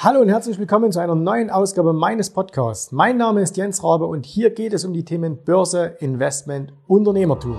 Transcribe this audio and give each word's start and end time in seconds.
Hallo 0.00 0.20
und 0.20 0.28
herzlich 0.28 0.60
willkommen 0.60 0.92
zu 0.92 1.00
einer 1.00 1.16
neuen 1.16 1.50
Ausgabe 1.50 1.92
meines 1.92 2.30
Podcasts. 2.30 2.92
Mein 2.92 3.16
Name 3.16 3.42
ist 3.42 3.56
Jens 3.56 3.82
Rabe 3.82 4.06
und 4.06 4.24
hier 4.24 4.50
geht 4.50 4.72
es 4.72 4.84
um 4.84 4.92
die 4.92 5.04
Themen 5.04 5.42
Börse, 5.44 5.96
Investment, 5.98 6.72
Unternehmertum. 6.86 7.56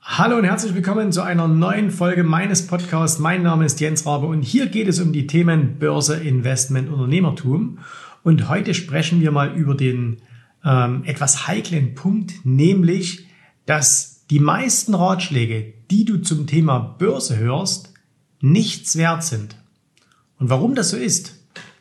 Hallo 0.00 0.38
und 0.38 0.44
herzlich 0.44 0.74
willkommen 0.74 1.12
zu 1.12 1.20
einer 1.20 1.46
neuen 1.46 1.90
Folge 1.90 2.24
meines 2.24 2.66
Podcasts. 2.66 3.18
Mein 3.18 3.42
Name 3.42 3.66
ist 3.66 3.78
Jens 3.78 4.06
Rabe 4.06 4.24
und 4.24 4.40
hier 4.40 4.68
geht 4.68 4.88
es 4.88 5.00
um 5.00 5.12
die 5.12 5.26
Themen 5.26 5.78
Börse, 5.78 6.16
Investment, 6.16 6.90
Unternehmertum. 6.90 7.80
Und 8.22 8.48
heute 8.48 8.72
sprechen 8.72 9.20
wir 9.20 9.32
mal 9.32 9.54
über 9.54 9.74
den 9.74 10.22
ähm, 10.64 11.02
etwas 11.04 11.46
heiklen 11.46 11.94
Punkt, 11.94 12.32
nämlich 12.44 13.25
dass 13.66 14.24
die 14.30 14.40
meisten 14.40 14.94
Ratschläge, 14.94 15.74
die 15.90 16.04
du 16.04 16.18
zum 16.18 16.46
Thema 16.46 16.78
Börse 16.78 17.36
hörst, 17.36 17.92
nichts 18.40 18.96
wert 18.96 19.24
sind. 19.24 19.56
Und 20.38 20.50
warum 20.50 20.74
das 20.74 20.90
so 20.90 20.96
ist, 20.96 21.34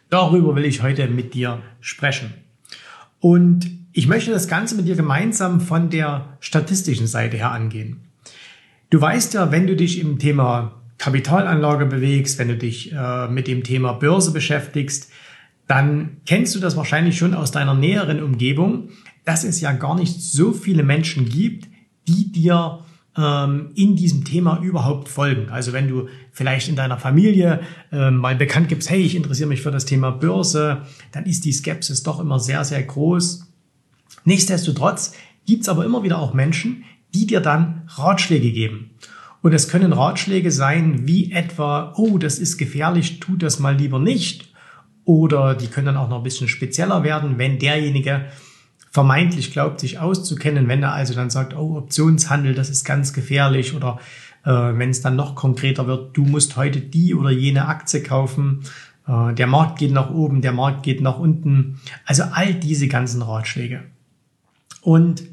darüber 0.09 0.55
will 0.55 0.65
ich 0.65 0.83
heute 0.83 1.07
mit 1.07 1.33
dir 1.33 1.61
sprechen. 1.81 2.33
Und 3.19 3.71
ich 3.93 4.07
möchte 4.07 4.31
das 4.31 4.47
Ganze 4.47 4.75
mit 4.75 4.87
dir 4.87 4.95
gemeinsam 4.95 5.61
von 5.61 5.89
der 5.89 6.37
statistischen 6.39 7.07
Seite 7.07 7.37
her 7.37 7.51
angehen. 7.51 8.01
Du 8.89 9.01
weißt 9.01 9.33
ja, 9.33 9.51
wenn 9.51 9.67
du 9.67 9.75
dich 9.75 9.99
im 9.99 10.19
Thema 10.19 10.81
Kapitalanlage 10.97 11.85
bewegst, 11.85 12.39
wenn 12.39 12.49
du 12.49 12.57
dich 12.57 12.93
äh, 12.93 13.27
mit 13.27 13.47
dem 13.47 13.63
Thema 13.63 13.93
Börse 13.93 14.31
beschäftigst, 14.31 15.11
dann 15.67 16.17
kennst 16.25 16.55
du 16.55 16.59
das 16.59 16.77
wahrscheinlich 16.77 17.17
schon 17.17 17.33
aus 17.33 17.51
deiner 17.51 17.73
näheren 17.73 18.21
Umgebung, 18.21 18.89
dass 19.25 19.43
es 19.43 19.59
ja 19.59 19.71
gar 19.71 19.95
nicht 19.95 20.21
so 20.21 20.53
viele 20.53 20.83
Menschen 20.83 21.27
gibt, 21.27 21.67
die 22.07 22.31
dir 22.31 22.79
ähm, 23.17 23.71
in 23.75 23.95
diesem 23.95 24.23
Thema 24.25 24.59
überhaupt 24.61 25.09
folgen. 25.09 25.49
Also 25.49 25.73
wenn 25.73 25.87
du 25.87 26.07
vielleicht 26.31 26.67
in 26.67 26.75
deiner 26.75 26.97
Familie 26.97 27.61
ähm, 27.91 28.17
mal 28.17 28.35
bekannt 28.35 28.69
gibst, 28.69 28.89
hey, 28.89 29.01
ich 29.01 29.15
interessiere 29.15 29.49
mich 29.49 29.61
für 29.61 29.71
das 29.71 29.85
Thema 29.85 30.11
Börse, 30.11 30.81
dann 31.11 31.25
ist 31.25 31.45
die 31.45 31.53
Skepsis 31.53 32.03
doch 32.03 32.19
immer 32.19 32.39
sehr, 32.39 32.63
sehr 32.65 32.83
groß. 32.83 33.47
Nichtsdestotrotz 34.25 35.13
gibt's 35.45 35.69
aber 35.69 35.85
immer 35.85 36.03
wieder 36.03 36.19
auch 36.19 36.33
Menschen, 36.33 36.83
die 37.13 37.27
dir 37.27 37.39
dann 37.39 37.83
Ratschläge 37.87 38.51
geben. 38.51 38.91
Und 39.41 39.53
es 39.53 39.69
können 39.69 39.93
Ratschläge 39.93 40.51
sein, 40.51 41.07
wie 41.07 41.31
etwa, 41.31 41.93
oh, 41.95 42.17
das 42.17 42.39
ist 42.39 42.57
gefährlich, 42.57 43.19
tu 43.19 43.37
das 43.37 43.59
mal 43.59 43.75
lieber 43.75 43.99
nicht. 43.99 44.51
Oder 45.05 45.53
die 45.53 45.67
können 45.67 45.85
dann 45.85 45.97
auch 45.97 46.09
noch 46.09 46.17
ein 46.17 46.23
bisschen 46.23 46.47
spezieller 46.47 47.03
werden, 47.03 47.37
wenn 47.37 47.59
derjenige 47.59 48.25
vermeintlich 48.95 49.51
glaubt, 49.51 49.81
sich 49.81 49.99
auszukennen, 49.99 50.69
wenn 50.69 50.81
er 50.81 50.93
also 50.93 51.13
dann 51.13 51.29
sagt, 51.29 51.53
oh, 51.53 51.75
Optionshandel, 51.75 52.55
das 52.55 52.69
ist 52.69 52.85
ganz 52.85 53.11
gefährlich 53.11 53.75
oder 53.75 53.99
äh, 54.45 54.49
wenn 54.49 54.89
es 54.89 55.01
dann 55.01 55.17
noch 55.17 55.35
konkreter 55.35 55.85
wird, 55.85 56.15
du 56.15 56.23
musst 56.23 56.55
heute 56.55 56.79
die 56.79 57.13
oder 57.13 57.29
jene 57.29 57.67
Aktie 57.67 58.01
kaufen, 58.01 58.63
äh, 59.05 59.33
der 59.33 59.47
Markt 59.47 59.79
geht 59.79 59.91
nach 59.91 60.11
oben, 60.11 60.41
der 60.41 60.53
Markt 60.53 60.83
geht 60.83 61.01
nach 61.01 61.19
unten. 61.19 61.81
Also 62.05 62.23
all 62.23 62.53
diese 62.53 62.87
ganzen 62.87 63.21
Ratschläge. 63.21 63.83
Und 64.79 65.23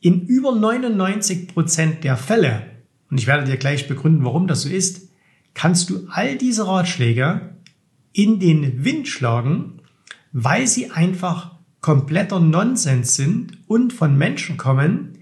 in 0.00 0.22
über 0.22 0.54
99 0.54 1.48
Prozent 1.48 2.02
der 2.02 2.16
Fälle, 2.16 2.62
und 3.10 3.20
ich 3.20 3.26
werde 3.26 3.44
dir 3.44 3.58
gleich 3.58 3.88
begründen, 3.88 4.24
warum 4.24 4.46
das 4.46 4.62
so 4.62 4.70
ist, 4.70 5.10
kannst 5.52 5.90
du 5.90 6.06
all 6.08 6.38
diese 6.38 6.66
Ratschläge 6.66 7.56
in 8.14 8.40
den 8.40 8.86
Wind 8.86 9.06
schlagen, 9.06 9.82
weil 10.32 10.66
sie 10.66 10.90
einfach 10.90 11.53
kompletter 11.84 12.40
Nonsens 12.40 13.14
sind 13.14 13.58
und 13.66 13.92
von 13.92 14.16
Menschen 14.16 14.56
kommen, 14.56 15.18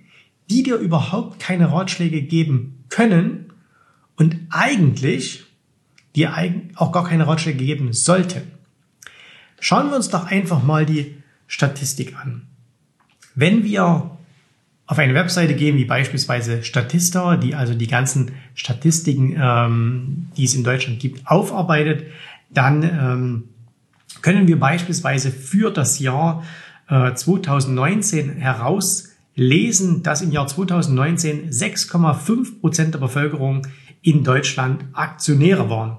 die 0.48 0.62
dir 0.62 0.76
überhaupt 0.76 1.40
keine 1.40 1.72
Ratschläge 1.72 2.22
geben 2.22 2.84
können 2.88 3.52
und 4.14 4.36
eigentlich 4.48 5.42
dir 6.14 6.32
auch 6.76 6.92
gar 6.92 7.02
keine 7.02 7.26
Ratschläge 7.26 7.64
geben 7.64 7.92
sollten. 7.92 8.42
Schauen 9.58 9.90
wir 9.90 9.96
uns 9.96 10.08
doch 10.10 10.26
einfach 10.26 10.62
mal 10.62 10.86
die 10.86 11.16
Statistik 11.48 12.14
an. 12.16 12.42
Wenn 13.34 13.64
wir 13.64 14.12
auf 14.86 14.98
eine 15.00 15.14
Webseite 15.14 15.56
gehen, 15.56 15.76
wie 15.78 15.84
beispielsweise 15.84 16.62
Statista, 16.62 17.38
die 17.38 17.56
also 17.56 17.74
die 17.74 17.88
ganzen 17.88 18.36
Statistiken, 18.54 19.34
ähm, 19.36 20.28
die 20.36 20.44
es 20.44 20.54
in 20.54 20.62
Deutschland 20.62 21.00
gibt, 21.00 21.26
aufarbeitet, 21.26 22.06
dann 22.50 22.84
ähm, 22.84 23.48
können 24.22 24.48
wir 24.48 24.58
beispielsweise 24.58 25.30
für 25.30 25.70
das 25.70 25.98
Jahr 25.98 26.44
äh, 26.88 27.12
2019 27.12 28.30
herauslesen, 28.30 30.02
dass 30.02 30.22
im 30.22 30.30
Jahr 30.30 30.46
2019 30.46 31.50
6,5 31.50 32.60
Prozent 32.60 32.94
der 32.94 33.00
Bevölkerung 33.00 33.66
in 34.00 34.24
Deutschland 34.24 34.84
Aktionäre 34.92 35.68
waren. 35.68 35.98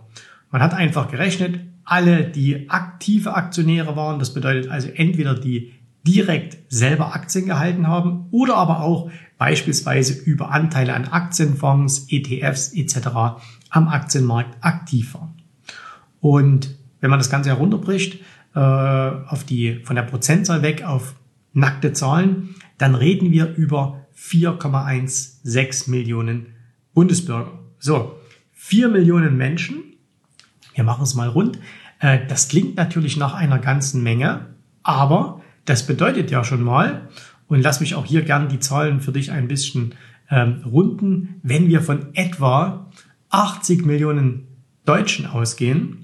Man 0.51 0.61
hat 0.61 0.73
einfach 0.73 1.09
gerechnet, 1.09 1.59
alle, 1.85 2.23
die 2.23 2.69
aktive 2.69 3.33
Aktionäre 3.35 3.95
waren, 3.95 4.19
das 4.19 4.33
bedeutet 4.33 4.71
also 4.71 4.87
entweder 4.87 5.35
die 5.35 5.73
direkt 6.05 6.57
selber 6.71 7.13
Aktien 7.15 7.45
gehalten 7.45 7.87
haben 7.87 8.27
oder 8.31 8.55
aber 8.55 8.81
auch 8.81 9.09
beispielsweise 9.37 10.13
über 10.13 10.51
Anteile 10.51 10.93
an 10.93 11.07
Aktienfonds, 11.07 12.07
ETFs 12.09 12.73
etc. 12.73 13.07
am 13.69 13.87
Aktienmarkt 13.87 14.63
aktiv 14.63 15.13
waren. 15.13 15.33
Und 16.19 16.75
wenn 17.03 17.09
man 17.09 17.19
das 17.19 17.29
Ganze 17.29 17.49
herunterbricht, 17.49 18.21
äh, 18.55 18.59
auf 18.59 19.43
die, 19.43 19.81
von 19.83 19.97
der 19.97 20.03
Prozentzahl 20.03 20.61
weg 20.61 20.85
auf 20.85 21.15
nackte 21.51 21.91
Zahlen, 21.91 22.55
dann 22.77 22.95
reden 22.95 23.29
wir 23.29 23.53
über 23.55 24.05
4,16 24.17 25.89
Millionen 25.91 26.45
Bundesbürger. 26.93 27.59
So, 27.77 28.15
4 28.53 28.87
Millionen 28.87 29.35
Menschen, 29.35 29.83
wir 30.75 30.85
machen 30.85 31.03
es 31.03 31.13
mal 31.13 31.27
rund, 31.27 31.59
äh, 31.99 32.19
das 32.29 32.47
klingt 32.47 32.77
natürlich 32.77 33.17
nach 33.17 33.33
einer 33.33 33.59
ganzen 33.59 34.01
Menge, 34.01 34.45
aber 34.81 35.41
das 35.65 35.85
bedeutet 35.85 36.31
ja 36.31 36.45
schon 36.45 36.63
mal, 36.63 37.09
und 37.47 37.61
lass 37.61 37.81
mich 37.81 37.95
auch 37.95 38.05
hier 38.05 38.21
gern 38.21 38.47
die 38.47 38.61
Zahlen 38.61 39.01
für 39.01 39.11
dich 39.11 39.29
ein 39.29 39.49
bisschen 39.49 39.93
ähm, 40.29 40.61
runden, 40.65 41.41
wenn 41.43 41.67
wir 41.67 41.81
von 41.81 42.15
etwa 42.15 42.89
80 43.29 43.85
Millionen 43.85 44.47
Deutschen 44.85 45.25
ausgehen, 45.25 46.02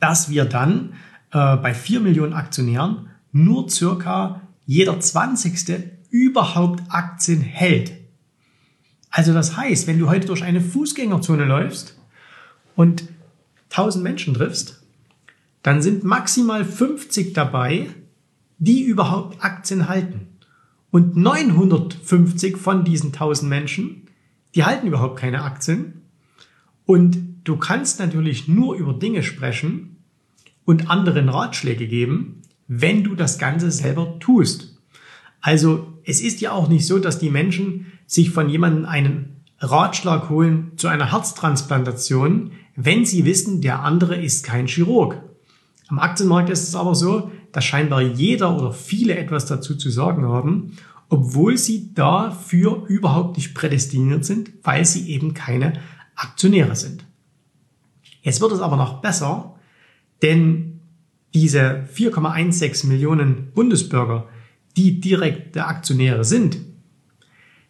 dass 0.00 0.30
wir 0.30 0.44
dann 0.44 0.94
äh, 1.32 1.56
bei 1.56 1.74
4 1.74 2.00
Millionen 2.00 2.32
Aktionären 2.32 3.10
nur 3.32 3.68
circa 3.68 4.42
jeder 4.64 4.98
20. 4.98 5.90
überhaupt 6.10 6.82
Aktien 6.88 7.40
hält. 7.40 7.92
Also 9.10 9.32
das 9.32 9.56
heißt, 9.56 9.86
wenn 9.86 9.98
du 9.98 10.08
heute 10.08 10.26
durch 10.26 10.42
eine 10.42 10.60
Fußgängerzone 10.60 11.44
läufst 11.44 11.98
und 12.74 13.04
1000 13.70 14.02
Menschen 14.02 14.34
triffst, 14.34 14.82
dann 15.62 15.82
sind 15.82 16.04
maximal 16.04 16.64
50 16.64 17.32
dabei, 17.32 17.88
die 18.58 18.82
überhaupt 18.82 19.42
Aktien 19.42 19.88
halten. 19.88 20.28
Und 20.90 21.16
950 21.16 22.56
von 22.56 22.84
diesen 22.84 23.08
1000 23.08 23.48
Menschen, 23.48 24.06
die 24.54 24.64
halten 24.64 24.86
überhaupt 24.86 25.18
keine 25.18 25.42
Aktien. 25.42 26.02
Und 26.86 27.35
du 27.48 27.56
kannst 27.56 27.98
natürlich 27.98 28.48
nur 28.48 28.76
über 28.76 28.92
Dinge 28.92 29.22
sprechen, 29.22 29.96
und 30.66 30.90
anderen 30.90 31.30
Ratschläge 31.30 31.86
geben, 31.86 32.42
wenn 32.68 33.04
du 33.04 33.14
das 33.14 33.38
Ganze 33.38 33.70
selber 33.70 34.18
tust. 34.18 34.76
Also 35.40 35.94
es 36.04 36.20
ist 36.20 36.42
ja 36.42 36.52
auch 36.52 36.68
nicht 36.68 36.86
so, 36.86 36.98
dass 36.98 37.18
die 37.18 37.30
Menschen 37.30 37.86
sich 38.06 38.30
von 38.30 38.50
jemandem 38.50 38.84
einen 38.84 39.36
Ratschlag 39.60 40.28
holen 40.28 40.72
zu 40.76 40.88
einer 40.88 41.12
Herztransplantation, 41.12 42.50
wenn 42.74 43.06
sie 43.06 43.24
wissen, 43.24 43.62
der 43.62 43.82
andere 43.82 44.20
ist 44.20 44.44
kein 44.44 44.66
Chirurg. 44.66 45.22
Am 45.88 45.98
Aktienmarkt 45.98 46.50
ist 46.50 46.68
es 46.68 46.74
aber 46.74 46.94
so, 46.94 47.30
dass 47.52 47.64
scheinbar 47.64 48.02
jeder 48.02 48.54
oder 48.54 48.72
viele 48.72 49.16
etwas 49.16 49.46
dazu 49.46 49.76
zu 49.76 49.88
sagen 49.88 50.26
haben, 50.26 50.76
obwohl 51.08 51.56
sie 51.56 51.94
dafür 51.94 52.84
überhaupt 52.88 53.36
nicht 53.36 53.54
prädestiniert 53.54 54.24
sind, 54.24 54.50
weil 54.64 54.84
sie 54.84 55.08
eben 55.08 55.32
keine 55.32 55.74
Aktionäre 56.16 56.74
sind. 56.74 57.05
Jetzt 58.26 58.40
wird 58.40 58.50
es 58.50 58.60
aber 58.60 58.76
noch 58.76 59.00
besser, 59.02 59.54
denn 60.20 60.80
diese 61.32 61.86
4,16 61.94 62.88
Millionen 62.88 63.52
Bundesbürger, 63.52 64.26
die 64.76 65.00
direkte 65.00 65.66
Aktionäre 65.66 66.24
sind, 66.24 66.56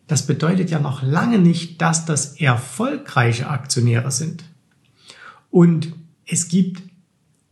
das 0.06 0.26
bedeutet 0.26 0.70
ja 0.70 0.80
noch 0.80 1.02
lange 1.02 1.38
nicht, 1.38 1.82
dass 1.82 2.06
das 2.06 2.40
erfolgreiche 2.40 3.50
Aktionäre 3.50 4.10
sind. 4.10 4.44
Und 5.50 5.92
es 6.26 6.48
gibt 6.48 6.82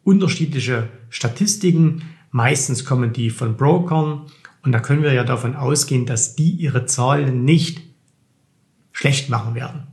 unterschiedliche 0.02 0.88
Statistiken. 1.10 2.04
Meistens 2.30 2.86
kommen 2.86 3.12
die 3.12 3.28
von 3.28 3.58
Brokern. 3.58 4.22
Und 4.62 4.72
da 4.72 4.80
können 4.80 5.02
wir 5.02 5.12
ja 5.12 5.24
davon 5.24 5.56
ausgehen, 5.56 6.06
dass 6.06 6.36
die 6.36 6.52
ihre 6.52 6.86
Zahlen 6.86 7.44
nicht 7.44 7.82
schlecht 8.92 9.28
machen 9.28 9.54
werden. 9.54 9.88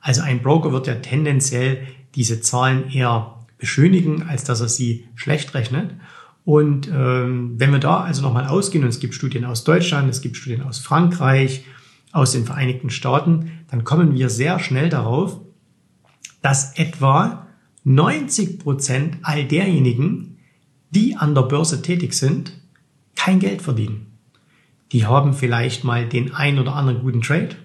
Also 0.00 0.22
ein 0.22 0.40
Broker 0.40 0.72
wird 0.72 0.86
ja 0.86 0.94
tendenziell 0.94 1.86
diese 2.14 2.40
Zahlen 2.40 2.90
eher 2.90 3.34
beschönigen, 3.58 4.22
als 4.22 4.44
dass 4.44 4.60
er 4.60 4.68
sie 4.68 5.08
schlecht 5.14 5.54
rechnet. 5.54 5.94
Und 6.44 6.88
ähm, 6.92 7.54
wenn 7.58 7.72
wir 7.72 7.78
da 7.78 8.00
also 8.00 8.22
nochmal 8.22 8.46
ausgehen, 8.46 8.84
und 8.84 8.90
es 8.90 9.00
gibt 9.00 9.14
Studien 9.14 9.44
aus 9.44 9.64
Deutschland, 9.64 10.10
es 10.10 10.20
gibt 10.20 10.36
Studien 10.36 10.62
aus 10.62 10.78
Frankreich, 10.78 11.64
aus 12.12 12.32
den 12.32 12.44
Vereinigten 12.44 12.90
Staaten, 12.90 13.50
dann 13.70 13.84
kommen 13.84 14.14
wir 14.14 14.28
sehr 14.28 14.58
schnell 14.58 14.88
darauf, 14.88 15.40
dass 16.42 16.78
etwa 16.78 17.46
90 17.84 18.58
Prozent 18.58 19.18
all 19.22 19.44
derjenigen, 19.44 20.38
die 20.90 21.16
an 21.16 21.34
der 21.34 21.42
Börse 21.42 21.82
tätig 21.82 22.14
sind, 22.14 22.52
kein 23.16 23.40
Geld 23.40 23.62
verdienen. 23.62 24.06
Die 24.92 25.06
haben 25.06 25.32
vielleicht 25.32 25.82
mal 25.82 26.06
den 26.08 26.34
ein 26.34 26.58
oder 26.58 26.76
anderen 26.76 27.00
guten 27.00 27.22
Trade, 27.22 27.56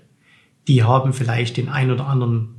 die 0.67 0.83
haben 0.83 1.13
vielleicht 1.13 1.57
den 1.57 1.69
ein 1.69 1.91
oder 1.91 2.07
anderen, 2.07 2.58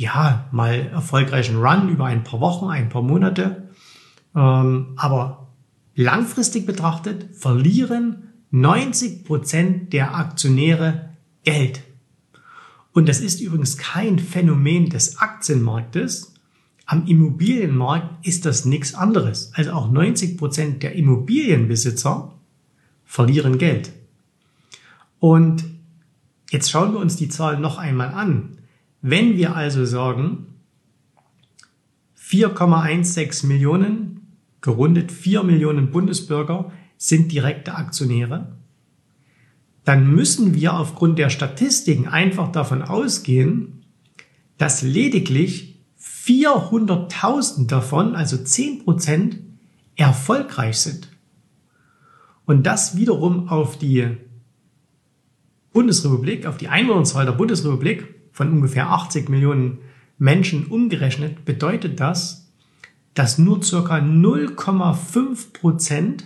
ja, 0.00 0.48
mal 0.50 0.88
erfolgreichen 0.94 1.56
Run 1.56 1.90
über 1.90 2.06
ein 2.06 2.24
paar 2.24 2.40
Wochen, 2.40 2.70
ein 2.70 2.88
paar 2.88 3.02
Monate, 3.02 3.68
ähm, 4.34 4.94
aber 4.96 5.48
langfristig 5.94 6.64
betrachtet 6.64 7.36
verlieren 7.36 8.30
90 8.50 9.24
Prozent 9.26 9.92
der 9.92 10.14
Aktionäre 10.14 11.10
Geld. 11.44 11.82
Und 12.92 13.10
das 13.10 13.20
ist 13.20 13.42
übrigens 13.42 13.76
kein 13.76 14.18
Phänomen 14.18 14.88
des 14.88 15.18
Aktienmarktes. 15.18 16.32
Am 16.86 17.06
Immobilienmarkt 17.06 18.26
ist 18.26 18.46
das 18.46 18.64
nichts 18.64 18.94
anderes. 18.94 19.52
Also 19.54 19.72
auch 19.72 19.90
90 19.90 20.38
Prozent 20.38 20.82
der 20.82 20.94
Immobilienbesitzer 20.94 22.32
verlieren 23.04 23.58
Geld. 23.58 23.92
Und 25.18 25.64
jetzt 26.50 26.70
schauen 26.70 26.94
wir 26.94 27.00
uns 27.00 27.16
die 27.16 27.28
Zahl 27.28 27.60
noch 27.60 27.76
einmal 27.76 28.08
an. 28.14 28.56
Wenn 29.02 29.36
wir 29.36 29.56
also 29.56 29.84
sagen, 29.84 30.46
4,16 32.18 33.46
Millionen 33.46 34.36
gerundet 34.60 35.10
4 35.10 35.42
Millionen 35.42 35.90
Bundesbürger 35.90 36.70
sind 36.96 37.32
direkte 37.32 37.74
Aktionäre, 37.74 38.56
dann 39.84 40.14
müssen 40.14 40.54
wir 40.54 40.74
aufgrund 40.74 41.18
der 41.18 41.30
Statistiken 41.30 42.06
einfach 42.06 42.52
davon 42.52 42.82
ausgehen, 42.82 43.84
dass 44.58 44.82
lediglich 44.82 45.80
400.000 45.98 47.66
davon, 47.66 48.14
also 48.14 48.36
10 48.36 48.84
Prozent, 48.84 49.38
erfolgreich 49.96 50.78
sind. 50.78 51.08
Und 52.44 52.64
das 52.64 52.96
wiederum 52.96 53.48
auf 53.48 53.78
die 53.78 54.16
Bundesrepublik, 55.72 56.46
auf 56.46 56.58
die 56.58 56.68
Einwohnerzahl 56.68 57.24
der 57.24 57.32
Bundesrepublik 57.32 58.19
von 58.40 58.52
ungefähr 58.52 58.88
80 58.88 59.28
Millionen 59.28 59.80
Menschen 60.16 60.68
umgerechnet, 60.68 61.44
bedeutet 61.44 62.00
das, 62.00 62.50
dass 63.12 63.36
nur 63.36 63.62
circa 63.62 63.96
0,5 63.96 65.52
Prozent 65.52 66.24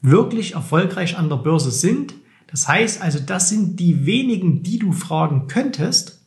wirklich 0.00 0.54
erfolgreich 0.54 1.18
an 1.18 1.28
der 1.28 1.36
Börse 1.36 1.70
sind. 1.70 2.14
Das 2.46 2.66
heißt 2.66 3.02
also, 3.02 3.18
das 3.18 3.50
sind 3.50 3.78
die 3.78 4.06
wenigen, 4.06 4.62
die 4.62 4.78
du 4.78 4.92
fragen 4.92 5.48
könntest, 5.48 6.22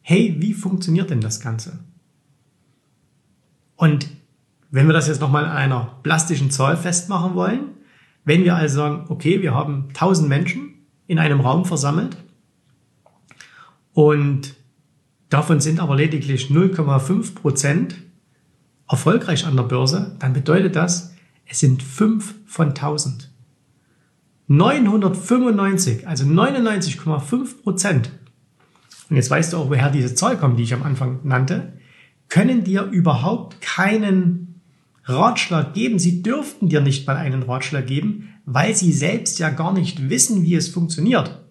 hey, 0.00 0.34
wie 0.40 0.52
funktioniert 0.52 1.10
denn 1.10 1.20
das 1.20 1.38
Ganze? 1.38 1.78
Und 3.76 4.08
wenn 4.72 4.88
wir 4.88 4.92
das 4.92 5.06
jetzt 5.06 5.20
nochmal 5.20 5.44
an 5.44 5.56
einer 5.56 6.00
plastischen 6.02 6.50
Zahl 6.50 6.76
festmachen 6.76 7.36
wollen, 7.36 7.60
wenn 8.24 8.42
wir 8.42 8.56
also 8.56 8.74
sagen, 8.74 9.04
okay, 9.08 9.40
wir 9.40 9.54
haben 9.54 9.84
1000 9.90 10.28
Menschen 10.28 10.74
in 11.06 11.20
einem 11.20 11.38
Raum 11.38 11.64
versammelt 11.64 12.16
und 13.98 14.54
Davon 15.28 15.60
sind 15.60 15.80
aber 15.80 15.96
lediglich 15.96 16.46
0,5 16.46 17.34
Prozent 17.34 17.96
erfolgreich 18.88 19.46
an 19.46 19.56
der 19.56 19.64
Börse. 19.64 20.16
Dann 20.20 20.32
bedeutet 20.32 20.74
das, 20.74 21.14
es 21.46 21.60
sind 21.60 21.82
5 21.82 22.34
von 22.46 22.68
1000. 22.68 23.30
995, 24.46 26.08
also 26.08 26.24
99,5 26.24 27.62
Prozent. 27.62 28.10
Und 29.10 29.16
jetzt 29.16 29.30
weißt 29.30 29.52
du 29.52 29.58
auch, 29.58 29.68
woher 29.68 29.90
diese 29.90 30.14
Zahl 30.14 30.38
kommt, 30.38 30.58
die 30.58 30.62
ich 30.62 30.72
am 30.72 30.82
Anfang 30.82 31.20
nannte, 31.24 31.74
können 32.30 32.64
dir 32.64 32.84
überhaupt 32.84 33.60
keinen 33.60 34.62
Ratschlag 35.04 35.74
geben. 35.74 35.98
Sie 35.98 36.22
dürften 36.22 36.70
dir 36.70 36.80
nicht 36.80 37.06
mal 37.06 37.16
einen 37.16 37.42
Ratschlag 37.42 37.86
geben, 37.86 38.30
weil 38.46 38.74
sie 38.74 38.92
selbst 38.92 39.38
ja 39.38 39.50
gar 39.50 39.74
nicht 39.74 40.08
wissen, 40.08 40.42
wie 40.44 40.54
es 40.54 40.68
funktioniert. 40.68 41.42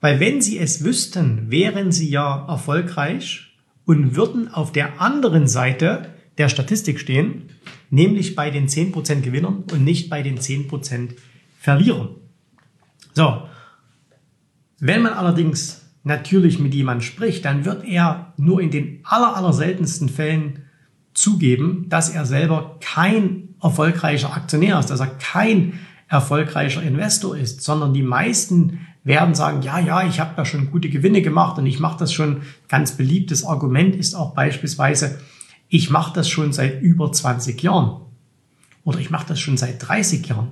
Weil 0.00 0.20
wenn 0.20 0.40
sie 0.40 0.58
es 0.58 0.84
wüssten, 0.84 1.50
wären 1.50 1.90
sie 1.92 2.08
ja 2.08 2.46
erfolgreich 2.48 3.56
und 3.84 4.14
würden 4.14 4.52
auf 4.52 4.72
der 4.72 5.00
anderen 5.00 5.48
Seite 5.48 6.14
der 6.38 6.48
Statistik 6.48 7.00
stehen, 7.00 7.50
nämlich 7.90 8.36
bei 8.36 8.50
den 8.50 8.68
10% 8.68 9.22
Gewinnern 9.22 9.64
und 9.72 9.84
nicht 9.84 10.08
bei 10.08 10.22
den 10.22 10.38
10% 10.38 11.16
Verlierern. 11.58 12.10
So. 13.14 13.42
Wenn 14.78 15.02
man 15.02 15.14
allerdings 15.14 15.86
natürlich 16.04 16.60
mit 16.60 16.74
jemandem 16.74 17.02
spricht, 17.02 17.44
dann 17.44 17.64
wird 17.64 17.84
er 17.84 18.32
nur 18.36 18.60
in 18.60 18.70
den 18.70 19.00
aller, 19.04 19.36
aller 19.36 19.52
seltensten 19.52 20.08
Fällen 20.08 20.64
zugeben, 21.14 21.86
dass 21.88 22.10
er 22.10 22.24
selber 22.24 22.78
kein 22.80 23.54
erfolgreicher 23.60 24.32
Aktionär 24.32 24.78
ist, 24.78 24.90
dass 24.90 25.00
er 25.00 25.08
kein 25.08 25.80
erfolgreicher 26.08 26.82
Investor 26.82 27.36
ist, 27.36 27.62
sondern 27.62 27.92
die 27.92 28.02
meisten 28.02 28.86
werden 29.08 29.34
sagen, 29.34 29.62
ja, 29.62 29.80
ja, 29.80 30.06
ich 30.06 30.20
habe 30.20 30.34
da 30.36 30.44
schon 30.44 30.70
gute 30.70 30.90
Gewinne 30.90 31.22
gemacht 31.22 31.58
und 31.58 31.66
ich 31.66 31.80
mache 31.80 31.98
das 31.98 32.12
schon. 32.12 32.42
Ganz 32.68 32.92
beliebtes 32.92 33.44
Argument 33.44 33.96
ist 33.96 34.14
auch 34.14 34.34
beispielsweise, 34.34 35.18
ich 35.68 35.90
mache 35.90 36.12
das 36.14 36.28
schon 36.28 36.52
seit 36.52 36.82
über 36.82 37.10
20 37.10 37.60
Jahren 37.62 38.02
oder 38.84 39.00
ich 39.00 39.10
mache 39.10 39.26
das 39.26 39.40
schon 39.40 39.56
seit 39.56 39.86
30 39.86 40.26
Jahren. 40.28 40.48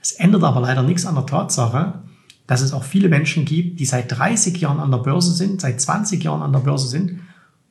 Das 0.00 0.12
ändert 0.12 0.42
aber 0.42 0.60
leider 0.60 0.82
nichts 0.82 1.06
an 1.06 1.14
der 1.14 1.26
Tatsache, 1.26 2.02
dass 2.46 2.60
es 2.60 2.72
auch 2.72 2.84
viele 2.84 3.08
Menschen 3.08 3.44
gibt, 3.44 3.80
die 3.80 3.86
seit 3.86 4.10
30 4.10 4.60
Jahren 4.60 4.80
an 4.80 4.90
der 4.90 4.98
Börse 4.98 5.32
sind, 5.32 5.60
seit 5.60 5.80
20 5.80 6.22
Jahren 6.22 6.42
an 6.42 6.52
der 6.52 6.60
Börse 6.60 6.88
sind 6.88 7.20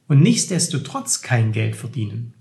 und 0.07 0.21
nichtsdestotrotz 0.21 1.21
kein 1.21 1.51
Geld 1.51 1.75
verdienen. 1.75 2.33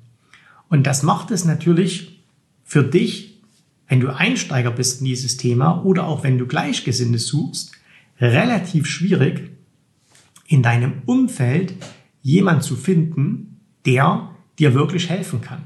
Und 0.69 0.85
das 0.87 1.03
macht 1.03 1.31
es 1.33 1.45
natürlich 1.45 2.25
für 2.65 2.85
dich 2.85 3.34
wenn 3.89 4.01
du 4.01 4.09
Einsteiger 4.15 4.71
bist 4.71 5.01
in 5.01 5.07
dieses 5.07 5.37
Thema 5.37 5.85
oder 5.85 6.07
auch 6.07 6.23
wenn 6.23 6.39
du 6.39 6.47
Gleichgesinnte 6.47 7.19
suchst, 7.19 7.73
relativ 8.21 8.87
schwierig, 8.87 9.51
in 10.47 10.63
deinem 10.63 11.03
Umfeld 11.07 11.75
jemand 12.23 12.63
zu 12.63 12.77
finden, 12.77 13.61
der 13.87 14.31
dir 14.59 14.75
wirklich 14.75 15.09
helfen 15.09 15.41
kann. 15.41 15.63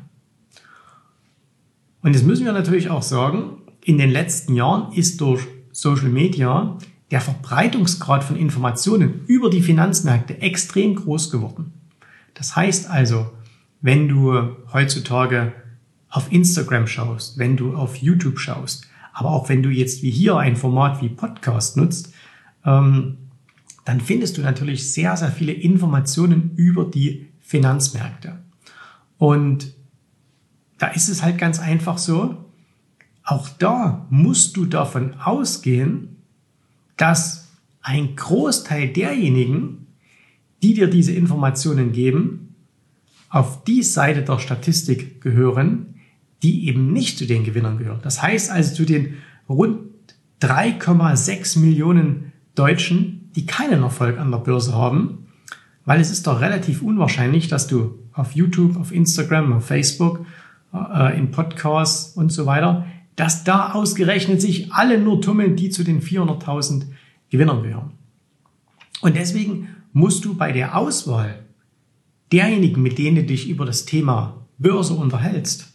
Und 2.02 2.14
jetzt 2.14 2.24
müssen 2.24 2.44
wir 2.44 2.52
natürlich 2.52 2.90
auch 2.90 3.02
sagen, 3.02 3.58
in 3.84 3.98
den 3.98 4.10
letzten 4.10 4.54
Jahren 4.54 4.92
ist 4.92 5.20
durch 5.20 5.46
Social 5.72 6.08
Media 6.08 6.78
der 7.10 7.20
Verbreitungsgrad 7.20 8.22
von 8.24 8.36
Informationen 8.36 9.24
über 9.26 9.50
die 9.50 9.62
Finanzmärkte 9.62 10.40
extrem 10.40 10.94
groß 10.94 11.30
geworden. 11.30 11.72
Das 12.34 12.54
heißt 12.54 12.90
also, 12.90 13.30
wenn 13.80 14.08
du 14.08 14.56
heutzutage 14.72 15.52
auf 16.10 16.32
Instagram 16.32 16.86
schaust, 16.86 17.38
wenn 17.38 17.56
du 17.56 17.76
auf 17.76 17.96
YouTube 17.96 18.38
schaust, 18.38 18.86
aber 19.12 19.30
auch 19.30 19.48
wenn 19.48 19.62
du 19.62 19.70
jetzt 19.70 20.02
wie 20.02 20.10
hier 20.10 20.36
ein 20.36 20.56
Format 20.56 21.02
wie 21.02 21.08
Podcast 21.08 21.76
nutzt, 21.76 22.12
ähm, 22.64 23.18
dann 23.84 24.00
findest 24.00 24.36
du 24.36 24.42
natürlich 24.42 24.92
sehr, 24.92 25.16
sehr 25.16 25.30
viele 25.30 25.52
Informationen 25.52 26.52
über 26.56 26.84
die 26.84 27.28
Finanzmärkte. 27.40 28.38
Und 29.16 29.74
da 30.78 30.88
ist 30.88 31.08
es 31.08 31.22
halt 31.22 31.38
ganz 31.38 31.58
einfach 31.58 31.98
so, 31.98 32.44
auch 33.24 33.48
da 33.48 34.06
musst 34.10 34.56
du 34.56 34.64
davon 34.64 35.14
ausgehen, 35.14 36.16
dass 36.96 37.48
ein 37.82 38.16
Großteil 38.16 38.88
derjenigen, 38.88 39.86
die 40.62 40.74
dir 40.74 40.88
diese 40.88 41.12
Informationen 41.12 41.92
geben, 41.92 42.54
auf 43.30 43.64
die 43.64 43.82
Seite 43.82 44.22
der 44.22 44.38
Statistik 44.38 45.20
gehören, 45.20 45.97
die 46.42 46.68
eben 46.68 46.92
nicht 46.92 47.18
zu 47.18 47.26
den 47.26 47.44
Gewinnern 47.44 47.78
gehören. 47.78 48.00
Das 48.02 48.22
heißt 48.22 48.50
also 48.50 48.74
zu 48.74 48.84
den 48.84 49.14
rund 49.48 49.80
3,6 50.42 51.58
Millionen 51.58 52.32
Deutschen, 52.54 53.30
die 53.34 53.46
keinen 53.46 53.82
Erfolg 53.82 54.18
an 54.18 54.30
der 54.30 54.38
Börse 54.38 54.74
haben, 54.74 55.26
weil 55.84 56.00
es 56.00 56.10
ist 56.10 56.26
doch 56.26 56.40
relativ 56.40 56.82
unwahrscheinlich, 56.82 57.48
dass 57.48 57.66
du 57.66 57.98
auf 58.12 58.32
YouTube, 58.32 58.76
auf 58.76 58.92
Instagram, 58.92 59.52
auf 59.52 59.66
Facebook, 59.66 60.26
äh, 60.72 61.18
in 61.18 61.30
Podcasts 61.30 62.16
und 62.16 62.30
so 62.30 62.46
weiter, 62.46 62.86
dass 63.16 63.42
da 63.44 63.72
ausgerechnet 63.72 64.40
sich 64.40 64.72
alle 64.72 65.00
nur 65.00 65.20
tummeln, 65.20 65.56
die 65.56 65.70
zu 65.70 65.82
den 65.82 66.02
400.000 66.02 66.84
Gewinnern 67.30 67.62
gehören. 67.62 67.92
Und 69.00 69.16
deswegen 69.16 69.68
musst 69.92 70.24
du 70.24 70.34
bei 70.34 70.52
der 70.52 70.76
Auswahl 70.76 71.44
derjenigen, 72.32 72.82
mit 72.82 72.98
denen 72.98 73.16
du 73.16 73.24
dich 73.24 73.48
über 73.48 73.64
das 73.64 73.84
Thema 73.84 74.46
Börse 74.58 74.94
unterhältst, 74.94 75.72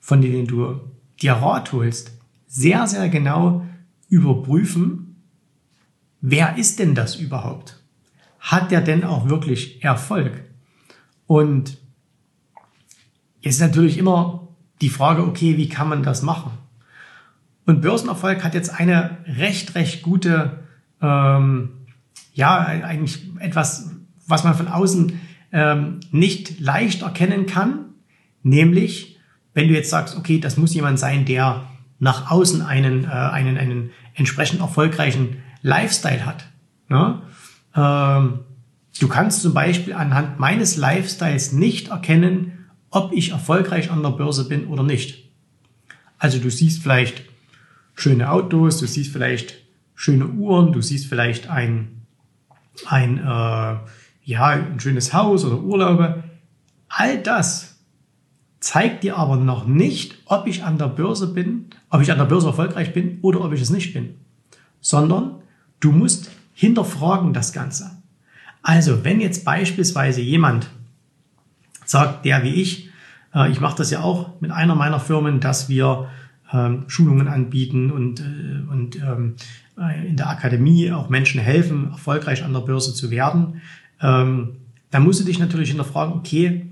von 0.00 0.20
denen 0.20 0.46
du 0.46 0.80
dir 1.20 1.32
Rat 1.32 1.72
holst, 1.72 2.12
sehr, 2.46 2.86
sehr 2.86 3.08
genau 3.08 3.66
überprüfen, 4.08 5.22
wer 6.20 6.56
ist 6.56 6.78
denn 6.78 6.94
das 6.94 7.16
überhaupt? 7.16 7.82
Hat 8.40 8.70
der 8.70 8.80
denn 8.80 9.04
auch 9.04 9.28
wirklich 9.28 9.82
Erfolg? 9.82 10.44
Und 11.26 11.78
Jetzt 13.40 13.54
ist 13.54 13.60
natürlich 13.60 13.96
immer 13.96 14.48
die 14.80 14.90
Frage, 14.90 15.24
okay, 15.24 15.56
wie 15.56 15.70
kann 15.70 15.88
man 15.88 16.02
das 16.02 16.22
machen? 16.22 16.52
Und 17.66 17.80
Börsenerfolg 17.80 18.42
hat 18.44 18.54
jetzt 18.54 18.78
eine 18.78 19.18
recht, 19.26 19.74
recht 19.74 20.02
gute, 20.02 20.64
ähm, 21.00 21.70
ja, 22.34 22.58
eigentlich 22.58 23.22
etwas, 23.38 23.90
was 24.26 24.44
man 24.44 24.54
von 24.54 24.68
außen 24.68 25.18
ähm, 25.52 26.00
nicht 26.10 26.60
leicht 26.60 27.02
erkennen 27.02 27.46
kann, 27.46 27.86
nämlich, 28.42 29.07
wenn 29.58 29.66
du 29.66 29.74
jetzt 29.74 29.90
sagst, 29.90 30.16
okay, 30.16 30.38
das 30.38 30.56
muss 30.56 30.72
jemand 30.72 31.00
sein, 31.00 31.24
der 31.24 31.68
nach 31.98 32.30
außen 32.30 32.62
einen, 32.62 33.02
äh, 33.02 33.08
einen, 33.08 33.58
einen 33.58 33.90
entsprechend 34.14 34.60
erfolgreichen 34.60 35.42
Lifestyle 35.62 36.24
hat. 36.24 36.46
Ne? 36.88 37.22
Ähm, 37.74 38.38
du 39.00 39.08
kannst 39.08 39.42
zum 39.42 39.54
Beispiel 39.54 39.94
anhand 39.94 40.38
meines 40.38 40.76
Lifestyles 40.76 41.50
nicht 41.50 41.88
erkennen, 41.88 42.66
ob 42.90 43.12
ich 43.12 43.32
erfolgreich 43.32 43.90
an 43.90 44.00
der 44.04 44.10
Börse 44.10 44.46
bin 44.46 44.68
oder 44.68 44.84
nicht. 44.84 45.28
Also 46.18 46.38
du 46.38 46.52
siehst 46.52 46.80
vielleicht 46.80 47.24
schöne 47.96 48.30
Autos, 48.30 48.78
du 48.78 48.86
siehst 48.86 49.12
vielleicht 49.12 49.56
schöne 49.96 50.28
Uhren, 50.28 50.72
du 50.72 50.80
siehst 50.82 51.06
vielleicht 51.06 51.50
ein, 51.50 52.06
ein, 52.86 53.18
äh, 53.18 53.76
ja, 54.22 54.46
ein 54.46 54.78
schönes 54.78 55.12
Haus 55.12 55.44
oder 55.44 55.58
Urlaube. 55.58 56.22
All 56.88 57.20
das 57.20 57.67
zeigt 58.60 59.04
dir 59.04 59.16
aber 59.16 59.36
noch 59.36 59.66
nicht, 59.66 60.18
ob 60.26 60.46
ich 60.46 60.64
an 60.64 60.78
der 60.78 60.88
Börse 60.88 61.28
bin, 61.28 61.66
ob 61.90 62.00
ich 62.02 62.10
an 62.10 62.18
der 62.18 62.24
Börse 62.24 62.48
erfolgreich 62.48 62.92
bin 62.92 63.18
oder 63.22 63.44
ob 63.44 63.52
ich 63.52 63.60
es 63.60 63.70
nicht 63.70 63.92
bin, 63.92 64.14
sondern 64.80 65.36
du 65.80 65.92
musst 65.92 66.30
hinterfragen 66.54 67.32
das 67.32 67.52
Ganze. 67.52 67.90
Also, 68.62 69.04
wenn 69.04 69.20
jetzt 69.20 69.44
beispielsweise 69.44 70.20
jemand 70.20 70.68
sagt, 71.84 72.24
der 72.24 72.42
wie 72.42 72.54
ich, 72.54 72.90
äh, 73.34 73.50
ich 73.50 73.60
mache 73.60 73.76
das 73.76 73.90
ja 73.90 74.02
auch 74.02 74.40
mit 74.40 74.50
einer 74.50 74.74
meiner 74.74 75.00
Firmen, 75.00 75.40
dass 75.40 75.68
wir 75.68 76.08
ähm, 76.52 76.84
Schulungen 76.88 77.28
anbieten 77.28 77.90
und, 77.90 78.20
äh, 78.20 78.70
und 78.70 78.96
ähm, 78.96 79.36
äh, 79.78 80.08
in 80.08 80.16
der 80.16 80.30
Akademie 80.30 80.90
auch 80.90 81.08
Menschen 81.08 81.40
helfen, 81.40 81.90
erfolgreich 81.90 82.44
an 82.44 82.52
der 82.52 82.60
Börse 82.60 82.94
zu 82.94 83.10
werden, 83.10 83.60
ähm, 84.00 84.56
dann 84.90 85.04
musst 85.04 85.20
du 85.20 85.24
dich 85.24 85.38
natürlich 85.38 85.68
hinterfragen, 85.68 86.14
okay, 86.14 86.67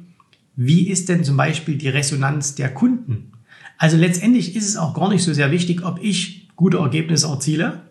wie 0.56 0.88
ist 0.88 1.08
denn 1.08 1.22
zum 1.22 1.36
Beispiel 1.36 1.76
die 1.76 1.90
Resonanz 1.90 2.54
der 2.54 2.72
Kunden? 2.72 3.32
Also 3.78 3.96
letztendlich 3.98 4.56
ist 4.56 4.66
es 4.66 4.76
auch 4.76 4.94
gar 4.94 5.10
nicht 5.10 5.22
so 5.22 5.34
sehr 5.34 5.50
wichtig, 5.50 5.84
ob 5.84 6.02
ich 6.02 6.48
gute 6.56 6.78
Ergebnisse 6.78 7.28
erziele, 7.28 7.82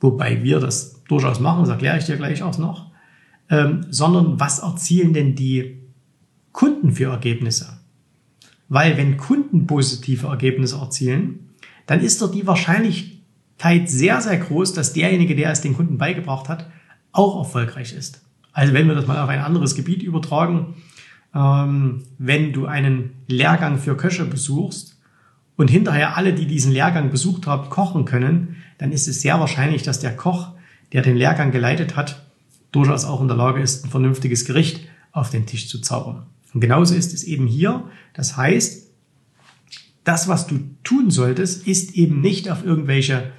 wobei 0.00 0.42
wir 0.42 0.58
das 0.58 1.02
durchaus 1.08 1.38
machen, 1.38 1.60
das 1.60 1.70
erkläre 1.70 1.98
ich 1.98 2.04
dir 2.04 2.16
gleich 2.16 2.42
auch 2.42 2.58
noch, 2.58 2.90
ähm, 3.48 3.86
sondern 3.90 4.40
was 4.40 4.58
erzielen 4.58 5.14
denn 5.14 5.36
die 5.36 5.78
Kunden 6.52 6.92
für 6.92 7.10
Ergebnisse? 7.10 7.78
Weil 8.68 8.96
wenn 8.96 9.16
Kunden 9.16 9.66
positive 9.66 10.26
Ergebnisse 10.26 10.78
erzielen, 10.78 11.50
dann 11.86 12.00
ist 12.00 12.20
dort 12.20 12.34
die 12.34 12.46
Wahrscheinlichkeit 12.46 13.88
sehr, 13.88 14.20
sehr 14.20 14.38
groß, 14.38 14.72
dass 14.72 14.94
derjenige, 14.94 15.36
der 15.36 15.52
es 15.52 15.60
den 15.60 15.74
Kunden 15.74 15.98
beigebracht 15.98 16.48
hat, 16.48 16.68
auch 17.12 17.38
erfolgreich 17.38 17.92
ist. 17.92 18.22
Also 18.52 18.72
wenn 18.72 18.88
wir 18.88 18.94
das 18.94 19.06
mal 19.06 19.22
auf 19.22 19.28
ein 19.28 19.40
anderes 19.40 19.74
Gebiet 19.74 20.02
übertragen, 20.02 20.74
wenn 21.36 22.52
du 22.52 22.66
einen 22.66 23.10
Lehrgang 23.26 23.78
für 23.78 23.96
Köche 23.96 24.24
besuchst 24.24 25.00
und 25.56 25.68
hinterher 25.68 26.16
alle, 26.16 26.32
die 26.32 26.46
diesen 26.46 26.70
Lehrgang 26.70 27.10
besucht 27.10 27.48
haben, 27.48 27.70
kochen 27.70 28.04
können, 28.04 28.56
dann 28.78 28.92
ist 28.92 29.08
es 29.08 29.20
sehr 29.20 29.40
wahrscheinlich, 29.40 29.82
dass 29.82 29.98
der 29.98 30.16
Koch, 30.16 30.52
der 30.92 31.02
den 31.02 31.16
Lehrgang 31.16 31.50
geleitet 31.50 31.96
hat, 31.96 32.24
durchaus 32.70 33.04
auch 33.04 33.20
in 33.20 33.28
der 33.28 33.36
Lage 33.36 33.60
ist, 33.60 33.84
ein 33.84 33.90
vernünftiges 33.90 34.44
Gericht 34.44 34.86
auf 35.10 35.30
den 35.30 35.46
Tisch 35.46 35.68
zu 35.68 35.80
zaubern. 35.80 36.26
Und 36.52 36.60
genauso 36.60 36.94
ist 36.94 37.12
es 37.12 37.24
eben 37.24 37.48
hier. 37.48 37.84
Das 38.14 38.36
heißt, 38.36 38.90
das, 40.04 40.28
was 40.28 40.46
du 40.46 40.60
tun 40.84 41.10
solltest, 41.10 41.66
ist 41.66 41.96
eben 41.96 42.20
nicht 42.20 42.48
auf 42.50 42.64
irgendwelche 42.64 43.32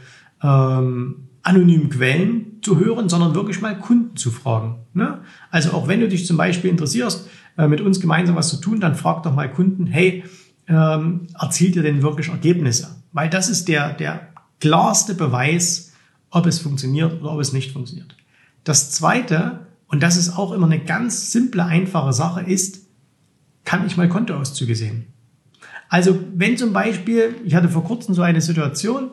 ähm, 0.44 1.28
anonymen 1.44 1.90
Quellen 1.90 2.58
zu 2.62 2.80
hören, 2.80 3.08
sondern 3.08 3.36
wirklich 3.36 3.62
mal 3.62 3.78
Kunden 3.78 4.18
zu 4.18 4.32
fragen. 4.32 4.80
Ne? 4.94 5.20
Also 5.52 5.72
auch 5.72 5.88
wenn 5.88 6.00
du 6.00 6.10
dich 6.10 6.26
zum 6.26 6.38
Beispiel 6.38 6.70
interessierst, 6.70 7.30
äh, 7.58 7.68
mit 7.68 7.82
uns 7.82 8.00
gemeinsam 8.00 8.36
was 8.36 8.50
zu 8.50 8.58
tun, 8.58 8.80
dann 8.80 8.96
frag 8.96 9.24
doch 9.24 9.34
mal 9.34 9.52
Kunden, 9.52 9.86
hey, 9.88 10.24
ähm, 10.68 11.28
erzielt 11.40 11.76
ihr 11.76 11.84
denn 11.84 12.02
wirklich 12.02 12.30
Ergebnisse? 12.30 12.96
Weil 13.14 13.30
das 13.30 13.50
ist 13.50 13.68
der, 13.68 13.94
der 13.94 14.30
klarste 14.60 15.14
Beweis, 15.14 15.94
ob 16.32 16.46
es 16.46 16.60
funktioniert 16.60 17.22
oder 17.22 17.32
ob 17.32 17.40
es 17.40 17.54
nicht 17.54 17.72
funktioniert. 17.72 18.16
Das 18.64 18.92
zweite, 18.92 19.68
und 19.88 20.02
das 20.02 20.18
ist 20.18 20.38
auch 20.38 20.52
immer 20.52 20.66
eine 20.66 20.80
ganz 20.80 21.32
simple, 21.32 21.64
einfache 21.64 22.14
Sache, 22.14 22.42
ist, 22.42 22.88
kann 23.64 23.86
ich 23.86 23.96
mal 23.96 24.10
Kontoauszüge 24.10 24.76
sehen. 24.76 25.06
Also 25.88 26.20
wenn 26.34 26.58
zum 26.58 26.74
Beispiel, 26.74 27.36
ich 27.46 27.56
hatte 27.56 27.70
vor 27.70 27.84
kurzem 27.84 28.16
so 28.16 28.22
eine 28.22 28.42
Situation, 28.42 29.12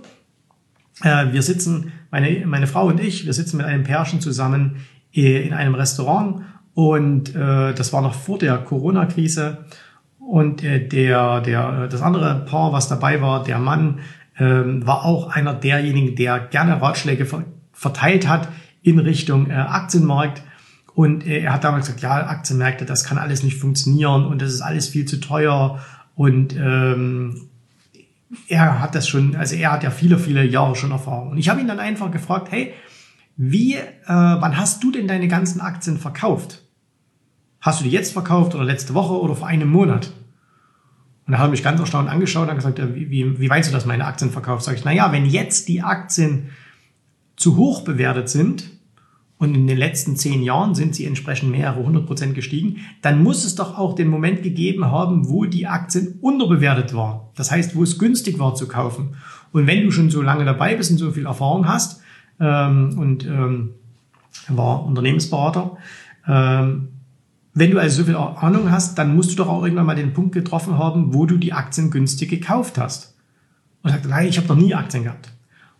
äh, 1.03 1.33
wir 1.33 1.43
sitzen, 1.43 1.93
meine, 2.11 2.47
meine 2.47 2.67
Frau 2.67 2.87
und 2.87 2.99
ich, 2.99 3.27
wir 3.27 3.33
sitzen 3.33 3.59
mit 3.59 3.67
einem 3.67 3.85
Pärchen 3.85 4.21
zusammen 4.21 4.77
äh, 5.13 5.47
in 5.47 5.53
einem 5.53 5.75
Restaurant 5.75 6.43
und 6.75 7.35
äh, 7.35 7.75
das 7.75 7.93
war 7.93 8.03
noch 8.03 8.15
vor 8.15 8.39
der 8.39 8.59
Corona-Krise 8.59 9.65
und 10.19 10.63
äh, 10.65 10.87
der, 10.87 11.41
der, 11.41 11.89
das 11.89 12.03
andere 12.03 12.45
Paar, 12.47 12.73
was 12.73 12.89
dabei 12.89 13.21
war, 13.21 13.45
der 13.45 13.59
Mann, 13.59 14.01
äh, 14.37 14.45
war 14.45 15.05
auch 15.05 15.29
einer 15.29 15.55
derjenigen, 15.55 16.17
der 16.17 16.41
gerne 16.41 16.81
Ratschläge 16.81 17.27
ver 17.27 17.45
verteilt 17.75 18.29
hat 18.29 18.49
in 18.83 19.01
Richtung 19.01 19.51
äh, 19.51 19.55
Aktienmarkt 19.55 20.43
und 20.95 21.27
er 21.27 21.53
hat 21.53 21.65
damals 21.65 21.87
gesagt, 21.87 22.03
ja, 22.03 22.27
Aktienmärkte, 22.27 22.85
das 22.85 23.05
kann 23.05 23.19
alles 23.19 23.43
nicht 23.43 23.57
funktionieren 23.59 24.27
und 24.27 24.43
das 24.43 24.53
ist 24.53 24.61
alles 24.61 24.89
viel 24.89 25.07
zu 25.07 25.21
teuer. 25.21 25.81
Und 26.15 26.55
ähm, 26.55 27.49
er 28.49 28.81
hat 28.81 28.95
das 28.95 29.09
schon, 29.09 29.35
also 29.37 29.57
er 29.57 29.73
hat 29.73 29.83
ja 29.83 29.91
viele, 29.91 30.19
viele 30.19 30.45
Jahre 30.45 30.77
schon 30.77 30.91
Erfahrung. 30.91 31.31
Und 31.31 31.39
ich 31.39 31.49
habe 31.49 31.61
ihn 31.61 31.69
dann 31.69 31.79
einfach 31.79 32.11
gefragt, 32.11 32.49
hey, 32.51 32.75
wie, 33.37 33.75
äh, 33.75 33.87
wann 34.07 34.59
hast 34.59 34.85
du 34.85 34.93
denn 34.93 35.09
deine 35.09 35.29
ganzen 35.29 35.63
Aktien 35.63 35.97
verkauft? 35.97 36.62
Hast 37.63 37.81
du 37.81 37.85
die 37.85 37.91
jetzt 37.91 38.13
verkauft 38.13 38.55
oder 38.55 38.65
letzte 38.65 38.93
Woche 38.93 39.19
oder 39.19 39.35
vor 39.35 39.47
einem 39.47 39.71
Monat? 39.71 40.13
Und 41.27 41.33
er 41.33 41.39
hat 41.39 41.51
mich 41.51 41.63
ganz 41.63 41.81
erstaunt 41.81 42.11
angeschaut 42.11 42.49
und 42.51 42.57
gesagt, 42.57 42.79
wie, 42.95 43.09
wie, 43.09 43.41
wie 43.41 43.49
weißt 43.49 43.71
du, 43.71 43.73
dass 43.73 43.87
meine 43.87 44.05
Aktien 44.05 44.31
verkauft? 44.31 44.65
Sag 44.65 44.77
ich, 44.77 44.85
naja, 44.85 45.11
wenn 45.13 45.25
jetzt 45.25 45.69
die 45.69 45.81
Aktien 45.81 46.51
zu 47.37 47.57
hoch 47.57 47.83
bewertet 47.83 48.29
sind, 48.29 48.71
und 49.43 49.57
in 49.57 49.67
den 49.67 49.77
letzten 49.77 50.15
zehn 50.15 50.41
Jahren 50.41 50.77
sind 50.77 50.95
sie 50.95 51.05
entsprechend 51.05 51.51
mehrere 51.51 51.85
hundert 51.85 52.07
Prozent 52.07 52.37
gestiegen, 52.37 52.77
dann 53.01 53.25
muss 53.25 53.45
es 53.45 53.57
doch 53.57 53.77
auch 53.77 53.97
den 53.97 54.07
Moment 54.07 54.45
gegeben 54.45 54.85
haben, 54.85 55.29
wo 55.29 55.47
die 55.47 55.67
Aktien 55.67 56.21
unterbewertet 56.21 56.95
waren. 56.95 57.23
Das 57.35 57.51
heißt, 57.51 57.75
wo 57.75 57.83
es 57.83 57.99
günstig 57.99 58.39
war 58.39 58.55
zu 58.55 58.69
kaufen. 58.69 59.17
Und 59.51 59.67
wenn 59.67 59.83
du 59.83 59.91
schon 59.91 60.11
so 60.11 60.23
lange 60.23 60.45
dabei 60.45 60.77
bist 60.77 60.93
und 60.93 60.99
so 60.99 61.11
viel 61.11 61.27
Erfahrung 61.27 61.67
hast 61.67 62.03
ähm, 62.39 62.97
und 62.97 63.27
ähm, 63.27 63.71
war 64.47 64.87
Unternehmensberater, 64.87 65.77
ähm, 66.29 66.91
wenn 67.55 67.71
du 67.71 67.79
also 67.79 68.03
so 68.03 68.05
viel 68.07 68.17
Ahnung 68.17 68.71
hast, 68.71 68.97
dann 68.99 69.15
musst 69.15 69.33
du 69.33 69.37
doch 69.37 69.49
auch 69.49 69.63
irgendwann 69.63 69.87
mal 69.87 69.97
den 69.97 70.15
Punkt 70.15 70.33
getroffen 70.33 70.79
haben, 70.79 71.13
wo 71.13 71.27
du 71.27 71.37
die 71.37 71.53
Aktien 71.53 71.91
günstig 71.91 72.31
gekauft 72.31 72.79
hast. 72.79 73.15
Und 73.83 73.91
sagt, 73.91 74.07
nein, 74.07 74.29
ich 74.29 74.39
habe 74.39 74.49
noch 74.49 74.57
nie 74.57 74.75
Aktien 74.75 75.05
gehabt. 75.05 75.33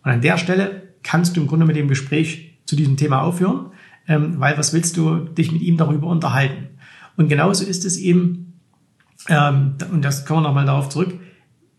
Und 0.03 0.11
an 0.11 0.21
der 0.21 0.37
Stelle 0.37 0.93
kannst 1.01 1.35
du 1.35 1.41
im 1.41 1.47
Grunde 1.47 1.65
mit 1.65 1.75
dem 1.75 1.87
Gespräch 1.87 2.59
zu 2.65 2.75
diesem 2.75 2.97
Thema 2.97 3.21
aufhören, 3.21 3.67
ähm, 4.07 4.39
weil 4.39 4.57
was 4.57 4.73
willst 4.73 4.97
du 4.97 5.19
dich 5.19 5.51
mit 5.51 5.61
ihm 5.61 5.77
darüber 5.77 6.07
unterhalten? 6.07 6.67
Und 7.15 7.29
genauso 7.29 7.65
ist 7.65 7.85
es 7.85 7.97
eben, 7.97 8.59
ähm, 9.29 9.75
und 9.91 10.03
das 10.03 10.25
kommen 10.25 10.43
wir 10.43 10.49
nochmal 10.49 10.65
darauf 10.65 10.89
zurück, 10.89 11.19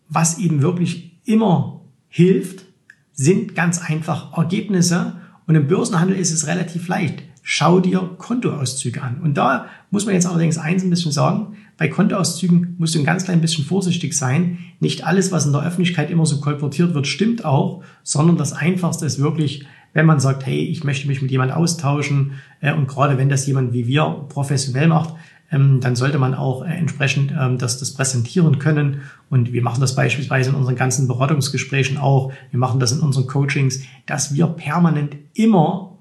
was 0.08 0.38
eben 0.38 0.62
wirklich 0.62 1.20
immer 1.24 1.82
hilft, 2.08 2.64
sind 3.12 3.54
ganz 3.54 3.80
einfach 3.80 4.36
Ergebnisse. 4.36 5.20
Und 5.46 5.54
im 5.54 5.66
Börsenhandel 5.66 6.16
ist 6.16 6.32
es 6.32 6.46
relativ 6.46 6.88
leicht. 6.88 7.22
Schau 7.46 7.78
dir 7.78 8.00
Kontoauszüge 8.18 9.02
an. 9.02 9.20
Und 9.22 9.34
da 9.34 9.66
muss 9.90 10.06
man 10.06 10.14
jetzt 10.14 10.26
allerdings 10.26 10.56
eins 10.58 10.82
ein 10.82 10.90
bisschen 10.90 11.12
sagen. 11.12 11.56
Bei 11.76 11.88
Kontoauszügen 11.88 12.74
musst 12.78 12.94
du 12.94 13.00
ein 13.00 13.04
ganz 13.04 13.24
klein 13.24 13.42
bisschen 13.42 13.64
vorsichtig 13.64 14.16
sein. 14.16 14.58
Nicht 14.80 15.06
alles, 15.06 15.30
was 15.30 15.44
in 15.44 15.52
der 15.52 15.62
Öffentlichkeit 15.62 16.10
immer 16.10 16.24
so 16.24 16.40
kolportiert 16.40 16.94
wird, 16.94 17.06
stimmt 17.06 17.44
auch, 17.44 17.84
sondern 18.02 18.38
das 18.38 18.54
Einfachste 18.54 19.06
ist 19.06 19.18
wirklich 19.18 19.66
wenn 19.94 20.06
man 20.06 20.20
sagt, 20.20 20.44
hey, 20.44 20.64
ich 20.64 20.84
möchte 20.84 21.06
mich 21.06 21.22
mit 21.22 21.30
jemand 21.30 21.52
austauschen 21.52 22.32
äh, 22.60 22.74
und 22.74 22.88
gerade 22.88 23.16
wenn 23.16 23.28
das 23.28 23.46
jemand 23.46 23.72
wie 23.72 23.86
wir 23.86 24.26
professionell 24.28 24.88
macht, 24.88 25.14
ähm, 25.50 25.80
dann 25.80 25.96
sollte 25.96 26.18
man 26.18 26.34
auch 26.34 26.64
äh, 26.64 26.68
entsprechend 26.68 27.32
ähm, 27.38 27.58
das, 27.58 27.78
das 27.78 27.94
präsentieren 27.94 28.58
können. 28.58 29.02
Und 29.30 29.52
wir 29.52 29.62
machen 29.62 29.80
das 29.80 29.94
beispielsweise 29.94 30.50
in 30.50 30.56
unseren 30.56 30.76
ganzen 30.76 31.06
Beratungsgesprächen 31.06 31.96
auch. 31.96 32.32
Wir 32.50 32.58
machen 32.58 32.80
das 32.80 32.92
in 32.92 33.00
unseren 33.00 33.26
Coachings, 33.26 33.82
dass 34.06 34.34
wir 34.34 34.48
permanent 34.48 35.16
immer 35.32 35.93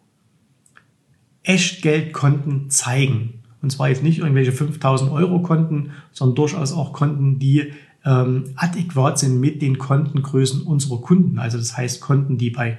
Echtgeldkonten 1.43 2.69
zeigen. 2.69 3.41
Und 3.61 3.71
zwar 3.71 3.89
jetzt 3.89 4.03
nicht 4.03 4.19
irgendwelche 4.19 4.51
5000 4.51 5.11
Euro 5.11 5.41
Konten, 5.41 5.91
sondern 6.11 6.35
durchaus 6.35 6.73
auch 6.73 6.93
Konten, 6.93 7.39
die 7.39 7.73
ähm, 8.05 8.45
adäquat 8.55 9.19
sind 9.19 9.39
mit 9.39 9.61
den 9.61 9.77
Kontengrößen 9.77 10.63
unserer 10.63 10.99
Kunden. 10.99 11.39
Also 11.39 11.57
das 11.57 11.77
heißt 11.77 12.01
Konten, 12.01 12.37
die 12.37 12.49
bei 12.49 12.77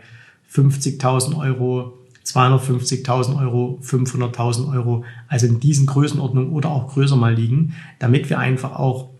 50.000 0.52 1.38
Euro 1.38 1.98
250.000 2.24 3.38
Euro, 3.38 3.78
500.000 3.82 4.72
Euro, 4.72 5.04
also 5.28 5.46
in 5.46 5.60
diesen 5.60 5.86
Größenordnungen 5.86 6.52
oder 6.52 6.70
auch 6.70 6.92
größer 6.92 7.16
mal 7.16 7.34
liegen, 7.34 7.74
damit 7.98 8.30
wir 8.30 8.38
einfach 8.38 8.72
auch 8.72 9.10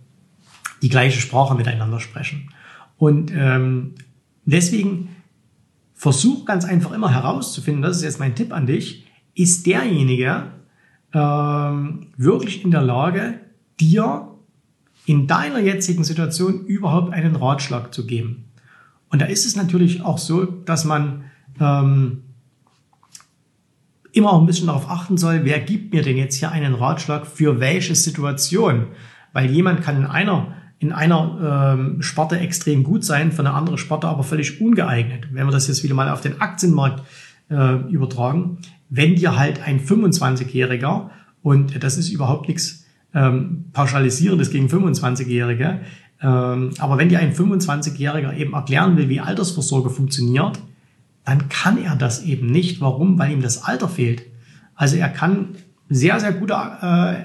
die 0.83 0.89
gleiche 0.89 1.21
Sprache 1.21 1.55
miteinander 1.55 2.01
sprechen. 2.01 2.49
Und 2.97 3.31
ähm, 3.35 3.93
deswegen 4.47 5.11
versuch 5.95 6.45
ganz 6.47 6.65
einfach 6.65 6.93
immer 6.93 7.13
herauszufinden, 7.13 7.83
das 7.83 7.99
ist 7.99 8.03
jetzt 8.03 8.21
mein 8.21 8.35
Tipp 8.35 8.53
an 8.53 8.67
dich, 8.67 9.04
ist 9.35 9.67
derjenige 9.67 10.45
ähm, 11.13 12.09
wirklich 12.17 12.65
in 12.65 12.71
der 12.71 12.83
Lage, 12.83 13.41
dir 13.81 14.29
in 15.07 15.27
deiner 15.27 15.59
jetzigen 15.59 16.05
Situation 16.05 16.65
überhaupt 16.67 17.13
einen 17.13 17.37
Ratschlag 17.37 17.93
zu 17.93 18.07
geben. 18.07 18.45
Und 19.11 19.21
da 19.21 19.27
ist 19.27 19.47
es 19.47 19.55
natürlich 19.55 20.03
auch 20.03 20.19
so, 20.19 20.45
dass 20.45 20.85
man 20.85 21.25
ähm, 21.61 22.23
immer 24.13 24.33
auch 24.33 24.41
ein 24.41 24.47
bisschen 24.47 24.69
darauf 24.69 24.89
achten 24.89 25.17
soll, 25.17 25.45
wer 25.45 25.61
gibt 25.61 25.93
mir 25.93 26.03
denn 26.03 26.17
jetzt 26.17 26.37
hier 26.37 26.51
einen 26.51 26.75
Ratschlag 26.75 27.27
für 27.27 27.61
welche 27.61 27.95
Situation? 27.95 28.87
Weil 29.33 29.51
jemand 29.51 29.83
kann 29.83 29.97
in 29.97 30.07
einer 30.07 30.55
in 30.81 30.93
einer 30.93 31.75
ähm, 31.79 32.03
Sparte 32.03 32.39
extrem 32.39 32.85
gut 32.85 33.05
sein, 33.05 33.33
für 33.33 33.39
eine 33.39 33.55
andere 33.55 33.79
Sparte 33.79 34.07
aber 34.07 34.23
völlig 34.23 34.61
ungeeignet. 34.61 35.29
Wenn 35.33 35.47
wir 35.47 35.53
das 35.53 35.67
jetzt 35.67 35.83
wieder 35.83 35.95
mal 35.95 36.11
auf 36.11 36.21
den 36.21 36.43
Aktienmarkt 36.43 37.03
äh, 37.49 37.77
übertragen, 37.91 38.59
wenn 38.89 39.17
dir 39.17 39.37
halt 39.37 39.63
ein 39.63 39.81
25-Jähriger, 39.81 41.11
und 41.43 41.83
das 41.83 41.99
ist 41.99 42.11
überhaupt 42.11 42.49
nichts 42.49 42.87
ähm, 43.15 43.67
Pauschalisierendes 43.73 44.51
gegen 44.51 44.69
25-Jährige, 44.69 45.81
ähm, 46.23 46.71
aber 46.79 46.99
wenn 46.99 47.09
dir 47.09 47.19
ein 47.19 47.35
25-Jähriger 47.35 48.35
eben 48.37 48.55
erklären 48.55 48.97
will, 48.97 49.09
wie 49.09 49.21
Altersvorsorge 49.21 49.91
funktioniert, 49.91 50.59
dann 51.25 51.49
kann 51.49 51.83
er 51.83 51.97
das 51.97 52.23
eben 52.23 52.47
nicht. 52.47 52.81
Warum? 52.81 53.19
Weil 53.19 53.33
ihm 53.33 53.43
das 53.43 53.65
Alter 53.65 53.89
fehlt. 53.89 54.23
Also 54.75 54.97
er 54.97 55.09
kann 55.09 55.57
sehr, 55.89 56.19
sehr 56.21 56.33
guter 56.33 56.79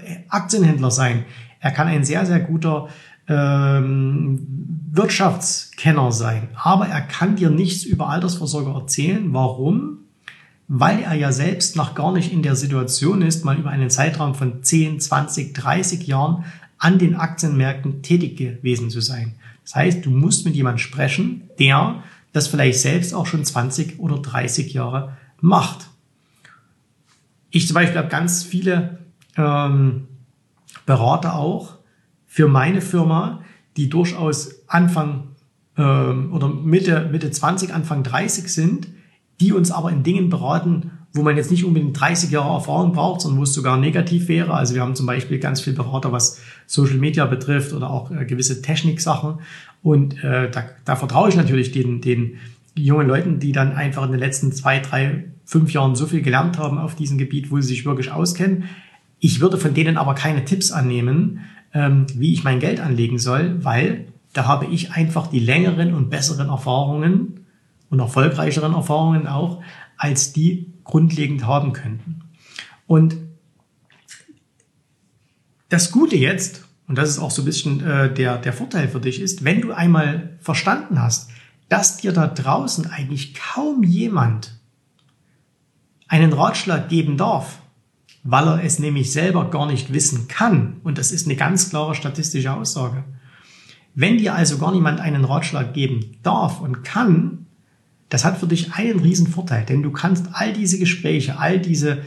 äh, 0.03 0.23
Aktienhändler 0.29 0.91
sein. 0.91 1.25
Er 1.59 1.71
kann 1.71 1.87
ein 1.87 2.03
sehr, 2.03 2.25
sehr 2.25 2.39
guter 2.39 2.89
ähm, 3.27 4.47
Wirtschaftskenner 4.91 6.11
sein. 6.11 6.49
Aber 6.55 6.87
er 6.87 7.01
kann 7.01 7.35
dir 7.35 7.49
nichts 7.49 7.83
über 7.83 8.09
Altersvorsorge 8.09 8.71
erzählen. 8.71 9.33
Warum? 9.33 9.99
Weil 10.71 11.01
er 11.01 11.15
ja 11.15 11.31
selbst 11.31 11.75
noch 11.75 11.95
gar 11.95 12.13
nicht 12.13 12.31
in 12.31 12.43
der 12.43 12.55
Situation 12.55 13.23
ist, 13.23 13.43
mal 13.43 13.57
über 13.57 13.71
einen 13.71 13.89
Zeitraum 13.89 14.35
von 14.35 14.63
10, 14.63 14.99
20, 14.99 15.53
30 15.53 16.05
Jahren 16.05 16.45
an 16.77 16.99
den 16.99 17.15
Aktienmärkten 17.15 18.03
tätig 18.03 18.37
gewesen 18.37 18.91
zu 18.91 19.01
sein. 19.01 19.33
Das 19.63 19.75
heißt, 19.75 20.05
du 20.05 20.11
musst 20.11 20.45
mit 20.45 20.55
jemandem 20.55 20.77
sprechen, 20.77 21.49
der 21.57 22.03
das 22.33 22.47
vielleicht 22.47 22.79
selbst 22.79 23.13
auch 23.13 23.25
schon 23.25 23.43
20 23.43 23.99
oder 23.99 24.19
30 24.19 24.71
Jahre 24.71 25.17
macht. 25.41 25.89
Ich 27.49 27.67
zum 27.67 27.73
Beispiel 27.73 27.97
habe 27.97 28.09
ganz 28.09 28.43
viele 28.43 28.99
ähm, 29.37 30.07
Berater 30.85 31.35
auch 31.35 31.77
für 32.27 32.47
meine 32.47 32.81
Firma, 32.81 33.43
die 33.75 33.89
durchaus 33.89 34.67
Anfang 34.67 35.29
ähm, 35.77 36.31
oder 36.31 36.47
Mitte, 36.47 37.09
Mitte 37.11 37.31
20, 37.31 37.73
Anfang 37.73 38.03
30 38.03 38.53
sind, 38.53 38.87
die 39.39 39.53
uns 39.53 39.71
aber 39.71 39.91
in 39.91 40.03
Dingen 40.03 40.29
beraten, 40.29 40.91
wo 41.13 41.23
man 41.23 41.37
jetzt 41.37 41.49
nicht 41.49 41.65
unbedingt 41.65 41.99
30 41.99 42.29
Jahre 42.29 42.53
Erfahrung 42.53 42.93
braucht, 42.93 43.21
sondern 43.21 43.39
wo 43.39 43.43
es 43.43 43.53
sogar 43.53 43.77
negativ 43.77 44.27
wäre. 44.27 44.53
Also 44.53 44.75
wir 44.75 44.81
haben 44.81 44.95
zum 44.95 45.05
Beispiel 45.05 45.39
ganz 45.39 45.61
viel 45.61 45.73
Berater, 45.73 46.11
was 46.11 46.39
Social 46.67 46.97
Media 46.97 47.25
betrifft 47.25 47.73
oder 47.73 47.89
auch 47.89 48.11
äh, 48.11 48.25
gewisse 48.25 48.61
Techniksachen. 48.61 49.39
Und 49.81 50.23
äh, 50.23 50.51
da, 50.51 50.65
da 50.85 50.95
vertraue 50.95 51.29
ich 51.29 51.35
natürlich 51.35 51.71
den, 51.71 52.01
den 52.01 52.37
jungen 52.75 53.07
Leuten, 53.07 53.39
die 53.39 53.51
dann 53.51 53.73
einfach 53.73 54.05
in 54.05 54.11
den 54.11 54.19
letzten 54.19 54.51
zwei, 54.51 54.79
drei, 54.79 55.25
fünf 55.45 55.73
Jahren 55.73 55.95
so 55.95 56.05
viel 56.05 56.21
gelernt 56.21 56.59
haben 56.59 56.77
auf 56.77 56.95
diesem 56.95 57.17
Gebiet, 57.17 57.49
wo 57.49 57.59
sie 57.59 57.69
sich 57.69 57.85
wirklich 57.85 58.11
auskennen. 58.11 58.65
Ich 59.19 59.41
würde 59.41 59.57
von 59.57 59.73
denen 59.73 59.97
aber 59.97 60.13
keine 60.13 60.45
Tipps 60.45 60.71
annehmen, 60.71 61.41
ähm, 61.73 62.05
wie 62.13 62.33
ich 62.33 62.43
mein 62.43 62.59
Geld 62.59 62.79
anlegen 62.79 63.17
soll, 63.17 63.63
weil 63.63 64.05
da 64.33 64.45
habe 64.45 64.67
ich 64.67 64.91
einfach 64.91 65.27
die 65.27 65.39
längeren 65.39 65.93
und 65.95 66.09
besseren 66.09 66.49
Erfahrungen 66.49 67.38
und 67.89 67.99
erfolgreicheren 67.99 68.73
Erfahrungen 68.73 69.27
auch, 69.27 69.61
als 69.97 70.33
die 70.33 70.73
grundlegend 70.83 71.45
haben 71.45 71.73
könnten. 71.73 72.21
Und 72.87 73.17
das 75.69 75.91
Gute 75.91 76.15
jetzt, 76.15 76.65
und 76.87 76.97
das 76.97 77.09
ist 77.09 77.19
auch 77.19 77.31
so 77.31 77.43
ein 77.43 77.45
bisschen 77.45 77.85
äh, 77.85 78.11
der, 78.11 78.37
der 78.37 78.53
Vorteil 78.53 78.87
für 78.87 78.99
dich, 78.99 79.21
ist, 79.21 79.43
wenn 79.43 79.61
du 79.61 79.71
einmal 79.71 80.37
verstanden 80.39 81.01
hast, 81.01 81.29
dass 81.69 81.97
dir 81.97 82.11
da 82.11 82.27
draußen 82.27 82.87
eigentlich 82.87 83.35
kaum 83.35 83.83
jemand 83.83 84.59
einen 86.07 86.33
Ratschlag 86.33 86.89
geben 86.89 87.17
darf, 87.17 87.61
weil 88.23 88.47
er 88.47 88.63
es 88.63 88.79
nämlich 88.79 89.13
selber 89.13 89.49
gar 89.49 89.67
nicht 89.67 89.93
wissen 89.93 90.27
kann. 90.27 90.77
Und 90.83 90.97
das 90.97 91.11
ist 91.11 91.27
eine 91.27 91.35
ganz 91.35 91.69
klare 91.69 91.93
statistische 91.93 92.51
Aussage. 92.51 93.03
Wenn 93.93 94.17
dir 94.17 94.33
also 94.33 94.57
gar 94.57 94.71
niemand 94.71 94.99
einen 94.99 95.25
Ratschlag 95.25 95.73
geben 95.73 96.17
darf 96.23 96.59
und 96.61 96.83
kann, 96.83 97.45
das 98.09 98.25
hat 98.25 98.39
für 98.39 98.47
dich 98.47 98.73
einen 98.73 98.99
riesen 98.99 99.27
Vorteil, 99.27 99.65
denn 99.65 99.83
du 99.83 99.91
kannst 99.91 100.27
all 100.33 100.51
diese 100.51 100.79
Gespräche, 100.79 101.37
all 101.37 101.59
diese, 101.59 102.01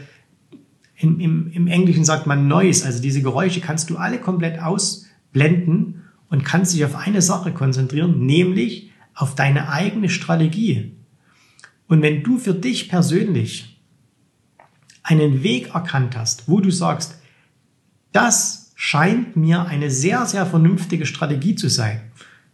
im, 0.97 1.21
im, 1.21 1.51
im 1.53 1.67
Englischen 1.69 2.05
sagt 2.05 2.27
man 2.27 2.49
Noise, 2.49 2.85
also 2.85 3.01
diese 3.01 3.23
Geräusche 3.23 3.61
kannst 3.61 3.89
du 3.89 3.97
alle 3.97 4.19
komplett 4.19 4.61
ausblenden 4.61 6.03
und 6.29 6.45
kannst 6.45 6.75
dich 6.75 6.85
auf 6.85 6.97
eine 6.97 7.23
Sache 7.23 7.53
konzentrieren, 7.53 8.27
nämlich 8.27 8.91
auf 9.15 9.35
deine 9.35 9.69
eigene 9.69 10.09
Strategie. 10.09 10.97
Und 11.87 12.03
wenn 12.03 12.23
du 12.23 12.39
für 12.39 12.55
dich 12.55 12.89
persönlich 12.89 13.81
einen 15.03 15.43
Weg 15.43 15.75
erkannt 15.75 16.17
hast, 16.17 16.49
wo 16.49 16.61
du 16.61 16.71
sagst, 16.71 17.21
das 18.13 18.73
scheint 18.75 19.37
mir 19.37 19.67
eine 19.67 19.91
sehr, 19.91 20.27
sehr 20.27 20.47
vernünftige 20.47 21.07
Strategie 21.07 21.55
zu 21.55 21.69
sein. 21.69 22.01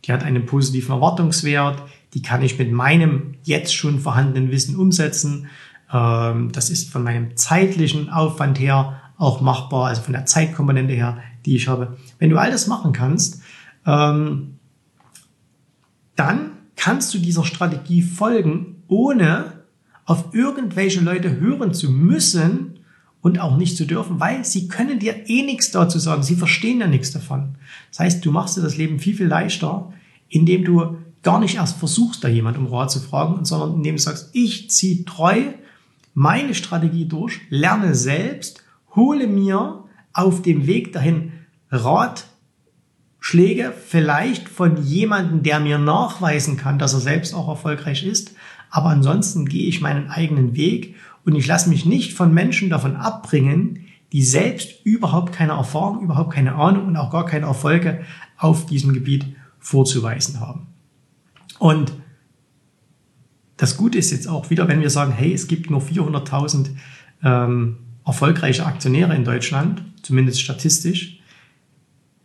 Die 0.05 0.13
hat 0.13 0.25
einen 0.25 0.47
positiven 0.47 0.95
Erwartungswert, 0.95 1.83
die 2.15 2.23
kann 2.23 2.43
ich 2.43 2.59
mit 2.59 2.73
meinem 2.73 3.35
jetzt 3.43 3.75
schon 3.75 4.01
vorhandenen 4.01 4.51
Wissen 4.51 4.77
umsetzen. 4.77 5.49
Ähm, 5.93 6.51
das 6.53 6.71
ist 6.71 6.91
von 6.91 7.03
meinem 7.03 7.37
zeitlichen 7.37 8.11
Aufwand 8.11 8.59
her 8.59 9.01
auch 9.17 9.41
machbar, 9.41 9.89
also 9.89 10.03
von 10.03 10.13
der 10.13 10.27
Zeitkomponente 10.27 10.95
her, 10.95 11.19
die 11.45 11.57
ich 11.57 11.69
habe. 11.69 11.97
Wenn 12.19 12.31
du 12.31 12.39
all 12.39 12.51
das 12.51 12.67
machen 12.67 12.93
kannst, 12.93 13.43
ähm, 13.85 14.59
dann 16.15 16.51
kannst 16.77 17.13
du 17.15 17.19
dieser 17.19 17.45
Strategie 17.45 18.03
folgen, 18.03 18.83
ohne 18.87 19.65
auf 20.05 20.33
irgendwelche 20.33 21.01
Leute 21.01 21.39
hören 21.39 21.75
zu 21.75 21.91
müssen 21.91 22.79
und 23.21 23.41
auch 23.41 23.57
nicht 23.57 23.77
zu 23.77 23.85
dürfen, 23.85 24.21
weil 24.21 24.45
sie 24.45 24.69
können 24.69 24.99
dir 24.99 25.29
eh 25.29 25.43
nichts 25.43 25.71
dazu 25.71 25.99
sagen. 25.99 26.23
Sie 26.23 26.37
verstehen 26.37 26.81
ja 26.81 26.87
nichts 26.87 27.13
davon. 27.13 27.57
Das 27.91 28.01
heißt, 28.01 28.25
du 28.25 28.31
machst 28.31 28.57
dir 28.57 28.63
das 28.63 28.77
Leben 28.77 29.01
viel, 29.01 29.15
viel 29.15 29.27
leichter, 29.27 29.93
indem 30.29 30.65
du 30.65 30.97
gar 31.29 31.41
nicht 31.41 31.57
erst 31.57 31.77
versuchst, 31.77 32.25
da 32.25 32.29
jemand 32.29 32.57
um 32.57 32.69
Rat 32.69 32.91
zu 32.91 33.01
fragen, 33.01 33.45
sondern 33.45 33.75
indem 33.75 33.97
du 33.97 34.01
sagst, 34.01 34.31
ich 34.33 34.71
ziehe 34.71 35.05
treu 35.05 35.43
meine 36.15 36.55
Strategie 36.55 37.05
durch, 37.05 37.43
lerne 37.51 37.95
selbst, 37.95 38.65
hole 38.97 39.27
mir 39.27 39.85
auf 40.15 40.41
dem 40.41 40.67
Weg 40.67 40.95
dahin 40.95 41.33
Ratschläge, 41.71 43.75
vielleicht 43.87 44.49
von 44.49 44.83
jemandem, 44.83 45.43
der 45.43 45.61
mir 45.61 45.77
nachweisen 45.77 46.57
kann, 46.57 46.79
dass 46.79 46.95
er 46.95 47.01
selbst 47.01 47.35
auch 47.35 47.49
erfolgreich 47.49 48.07
ist, 48.07 48.33
aber 48.71 48.89
ansonsten 48.89 49.45
gehe 49.45 49.69
ich 49.69 49.83
meinen 49.83 50.09
eigenen 50.09 50.57
Weg 50.57 50.95
und 51.27 51.35
ich 51.35 51.47
lasse 51.47 51.69
mich 51.69 51.85
nicht 51.85 52.15
von 52.15 52.33
Menschen 52.33 52.71
davon 52.71 52.97
abbringen, 52.97 53.85
die 54.15 54.23
selbst 54.23 54.87
überhaupt 54.87 55.35
keine 55.35 55.53
Erfahrung, 55.53 56.01
überhaupt 56.01 56.33
keine 56.33 56.55
Ahnung 56.55 56.87
und 56.87 56.97
auch 56.97 57.11
gar 57.11 57.27
keine 57.27 57.45
Erfolge 57.45 58.01
auf 58.39 58.65
diesem 58.65 58.95
Gebiet 58.95 59.27
vorzuweisen 59.59 60.41
haben. 60.41 60.69
Und 61.59 61.93
das 63.57 63.77
Gute 63.77 63.99
ist 63.99 64.11
jetzt 64.11 64.29
auch 64.29 64.51
wieder, 64.51 64.69
wenn 64.69 64.81
wir 64.81 64.91
sagen, 64.91 65.13
hey, 65.13 65.33
es 65.33 65.49
gibt 65.49 65.71
nur 65.71 65.81
400.000 65.83 66.71
ähm, 67.25 67.79
erfolgreiche 68.07 68.65
Aktionäre 68.65 69.15
in 69.15 69.25
Deutschland, 69.25 69.83
zumindest 70.03 70.41
statistisch. 70.41 71.21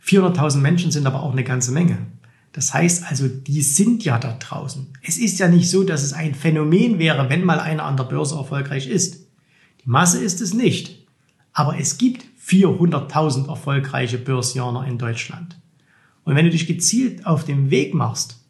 400.000 0.06 0.58
Menschen 0.58 0.92
sind 0.92 1.08
aber 1.08 1.24
auch 1.24 1.32
eine 1.32 1.44
ganze 1.44 1.72
Menge. 1.72 1.98
Das 2.52 2.72
heißt 2.72 3.06
also, 3.10 3.28
die 3.28 3.64
sind 3.64 4.06
ja 4.06 4.20
da 4.20 4.34
draußen. 4.34 4.88
Es 5.02 5.18
ist 5.18 5.40
ja 5.40 5.48
nicht 5.48 5.70
so, 5.70 5.84
dass 5.84 6.04
es 6.04 6.14
ein 6.14 6.36
Phänomen 6.36 7.00
wäre, 7.00 7.30
wenn 7.30 7.44
mal 7.44 7.60
einer 7.60 7.84
an 7.84 7.98
der 7.98 8.04
Börse 8.04 8.36
erfolgreich 8.36 8.88
ist. 8.88 9.28
Die 9.84 9.90
Masse 9.90 10.24
ist 10.24 10.40
es 10.40 10.54
nicht. 10.54 11.04
Aber 11.52 11.80
es 11.80 11.98
gibt 11.98 12.26
400.000 12.48 13.48
erfolgreiche 13.48 14.20
Börsianer 14.20 14.86
in 14.88 15.00
Deutschland. 15.00 15.60
Und 16.26 16.36
wenn 16.36 16.46
du 16.46 16.52
dich 16.52 16.68
gezielt 16.68 17.26
auf 17.26 17.44
den 17.44 17.72
Weg 17.72 17.94
machst, 17.96 18.43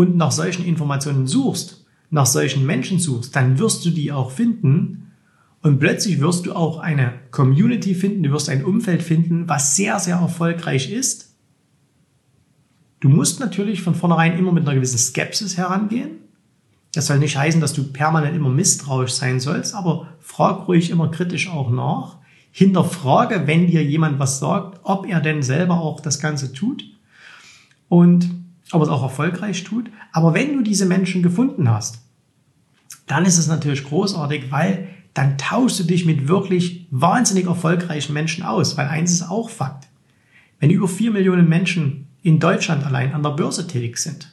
und 0.00 0.16
nach 0.16 0.32
solchen 0.32 0.64
Informationen 0.64 1.26
suchst, 1.26 1.84
nach 2.08 2.24
solchen 2.24 2.64
Menschen 2.64 2.98
suchst, 2.98 3.36
dann 3.36 3.58
wirst 3.58 3.84
du 3.84 3.90
die 3.90 4.12
auch 4.12 4.30
finden 4.30 5.12
und 5.60 5.78
plötzlich 5.78 6.20
wirst 6.20 6.46
du 6.46 6.54
auch 6.54 6.78
eine 6.78 7.12
Community 7.30 7.94
finden, 7.94 8.22
du 8.22 8.30
wirst 8.30 8.48
ein 8.48 8.64
Umfeld 8.64 9.02
finden, 9.02 9.46
was 9.46 9.76
sehr, 9.76 9.98
sehr 9.98 10.16
erfolgreich 10.16 10.90
ist. 10.90 11.36
Du 13.00 13.10
musst 13.10 13.40
natürlich 13.40 13.82
von 13.82 13.94
vornherein 13.94 14.38
immer 14.38 14.52
mit 14.52 14.64
einer 14.64 14.74
gewissen 14.74 14.96
Skepsis 14.96 15.58
herangehen, 15.58 16.12
Das 16.94 17.06
soll 17.06 17.18
nicht 17.18 17.36
heißen, 17.36 17.60
dass 17.60 17.74
du 17.74 17.92
permanent 17.92 18.34
immer 18.34 18.48
misstrauisch 18.48 19.12
sein 19.12 19.38
sollst, 19.38 19.74
aber 19.74 20.08
frag 20.18 20.66
ruhig 20.66 20.88
immer 20.88 21.10
kritisch 21.10 21.50
auch 21.50 21.70
nach. 21.70 22.16
Hinterfrage, 22.52 23.46
wenn 23.46 23.66
dir 23.66 23.84
jemand 23.84 24.18
was 24.18 24.38
sagt, 24.40 24.80
ob 24.82 25.06
er 25.06 25.20
denn 25.20 25.42
selber 25.42 25.78
auch 25.78 26.00
das 26.00 26.20
Ganze 26.20 26.54
tut 26.54 26.84
und 27.90 28.39
ob 28.72 28.82
es 28.82 28.88
auch 28.88 29.02
erfolgreich 29.02 29.64
tut. 29.64 29.90
Aber 30.12 30.34
wenn 30.34 30.56
du 30.56 30.62
diese 30.62 30.86
Menschen 30.86 31.22
gefunden 31.22 31.68
hast, 31.68 32.00
dann 33.06 33.24
ist 33.24 33.38
es 33.38 33.48
natürlich 33.48 33.84
großartig, 33.84 34.50
weil 34.50 34.88
dann 35.14 35.38
tauschst 35.38 35.80
du 35.80 35.84
dich 35.84 36.04
mit 36.04 36.28
wirklich 36.28 36.86
wahnsinnig 36.90 37.46
erfolgreichen 37.46 38.12
Menschen 38.12 38.44
aus, 38.44 38.76
weil 38.76 38.86
eins 38.86 39.12
ist 39.12 39.28
auch 39.28 39.50
Fakt. 39.50 39.88
Wenn 40.60 40.70
über 40.70 40.86
vier 40.86 41.10
Millionen 41.10 41.48
Menschen 41.48 42.06
in 42.22 42.38
Deutschland 42.38 42.84
allein 42.84 43.14
an 43.14 43.22
der 43.22 43.30
Börse 43.30 43.66
tätig 43.66 43.98
sind 43.98 44.32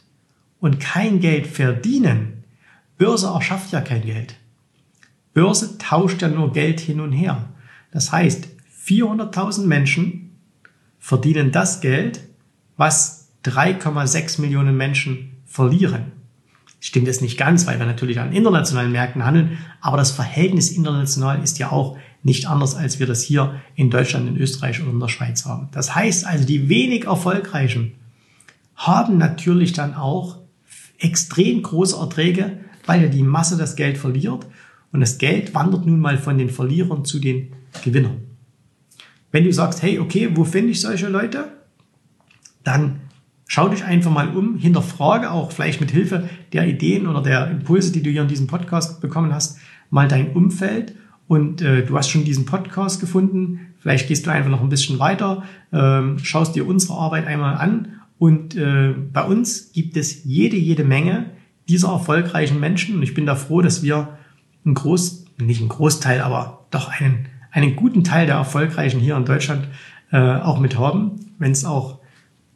und 0.60 0.80
kein 0.80 1.20
Geld 1.20 1.48
verdienen, 1.48 2.44
Börse 2.98 3.28
erschafft 3.28 3.72
ja 3.72 3.82
kein 3.82 4.04
Geld. 4.04 4.36
Börse 5.34 5.78
tauscht 5.78 6.22
ja 6.22 6.28
nur 6.28 6.52
Geld 6.52 6.80
hin 6.80 7.00
und 7.00 7.12
her. 7.12 7.50
Das 7.92 8.12
heißt, 8.12 8.48
400.000 8.86 9.66
Menschen 9.66 10.36
verdienen 11.00 11.52
das 11.52 11.82
Geld, 11.82 12.22
was 12.76 13.17
3,6 13.48 14.42
Millionen 14.42 14.76
Menschen 14.78 15.42
verlieren. 15.46 16.12
Stimmt 16.80 17.08
es 17.08 17.22
nicht 17.22 17.38
ganz, 17.38 17.66
weil 17.66 17.80
wir 17.80 17.86
natürlich 17.86 18.20
an 18.20 18.34
internationalen 18.34 18.92
Märkten 18.92 19.26
handeln, 19.26 19.58
aber 19.82 19.98
das 19.98 20.12
Verhältnis 20.12 20.72
international 20.72 21.42
ist 21.44 21.58
ja 21.58 21.72
auch 21.72 21.98
nicht 22.24 22.48
anders, 22.48 22.76
als 22.76 23.00
wir 23.00 23.08
das 23.08 23.24
hier 23.24 23.56
in 23.76 23.90
Deutschland, 23.90 24.28
in 24.28 24.38
Österreich 24.38 24.82
oder 24.82 24.92
in 24.92 25.00
der 25.00 25.08
Schweiz 25.08 25.46
haben. 25.46 25.70
Das 25.72 25.96
heißt 25.96 26.26
also, 26.26 26.46
die 26.46 26.70
wenig 26.70 27.06
erfolgreichen 27.06 27.94
haben 28.76 29.18
natürlich 29.18 29.74
dann 29.74 29.96
auch 29.96 30.38
extrem 31.00 31.64
große 31.64 31.98
Erträge 31.98 32.58
weil 32.88 33.04
ja 33.04 33.10
die 33.10 33.22
Masse 33.22 33.58
das 33.58 33.76
Geld 33.76 34.00
verliert 34.00 34.48
und 34.92 35.02
das 35.02 35.20
Geld 35.20 35.54
wandert 35.54 35.86
nun 35.86 36.00
mal 36.00 36.18
von 36.18 36.38
den 36.40 36.50
Verlierern 36.50 37.06
zu 37.06 37.20
den 37.20 37.54
Gewinnern. 37.84 38.22
Wenn 39.32 39.44
du 39.44 39.54
sagst, 39.54 39.84
hey, 39.84 40.00
okay, 40.00 40.30
wo 40.34 40.46
finde 40.46 40.72
ich 40.72 40.82
solche 40.82 41.10
Leute? 41.10 41.52
Dann 42.64 43.02
schau 43.48 43.70
dich 43.70 43.84
einfach 43.84 44.12
mal 44.12 44.36
um, 44.36 44.58
hinterfrage 44.58 45.32
auch 45.32 45.52
vielleicht 45.52 45.82
mit 45.82 45.92
Hilfe 45.92 46.30
der 46.54 46.68
Ideen 46.68 47.08
oder 47.08 47.22
der 47.22 47.50
Impulse, 47.50 47.92
die 47.92 48.04
du 48.04 48.10
hier 48.10 48.22
in 48.22 48.28
diesem 48.28 48.48
Podcast 48.48 49.02
bekommen 49.02 49.34
hast, 49.34 49.60
mal 49.90 50.08
dein 50.08 50.34
Umfeld 50.34 50.96
und 51.28 51.62
äh, 51.62 51.86
du 51.86 51.98
hast 51.98 52.10
schon 52.10 52.24
diesen 52.24 52.46
Podcast 52.46 53.00
gefunden. 53.00 53.74
Vielleicht 53.80 54.08
gehst 54.08 54.26
du 54.26 54.32
einfach 54.32 54.50
noch 54.50 54.62
ein 54.62 54.70
bisschen 54.70 55.00
weiter, 55.00 55.44
ähm, 55.74 56.20
schaust 56.20 56.56
dir 56.56 56.68
unsere 56.68 56.94
Arbeit 56.94 57.26
einmal 57.26 57.56
an 57.56 57.98
und 58.20 58.56
äh, 58.56 58.94
bei 59.14 59.24
uns 59.24 59.72
gibt 59.72 59.96
es 59.98 60.24
jede, 60.24 60.58
jede 60.58 60.84
Menge 60.84 61.32
dieser 61.70 61.90
erfolgreichen 61.90 62.60
Menschen. 62.60 62.96
Und 62.96 63.04
ich 63.04 63.14
bin 63.14 63.26
da 63.26 63.36
froh, 63.36 63.62
dass 63.62 63.84
wir 63.84 64.18
einen 64.66 64.74
Groß, 64.74 65.26
nicht 65.40 65.60
einen 65.60 65.70
Großteil, 65.70 66.22
aber 66.22 66.66
doch 66.72 66.90
einen, 66.90 67.28
einen 67.52 67.76
guten 67.76 68.04
Teil 68.04 68.26
der 68.26 68.36
Erfolgreichen 68.36 69.00
hier 69.00 69.16
in 69.16 69.26
Deutschland 69.26 69.68
äh, 70.12 70.18
auch 70.18 70.60
mit 70.60 70.78
haben. 70.78 71.34
Wenn 71.38 71.52
es 71.52 71.66
auch 71.66 72.00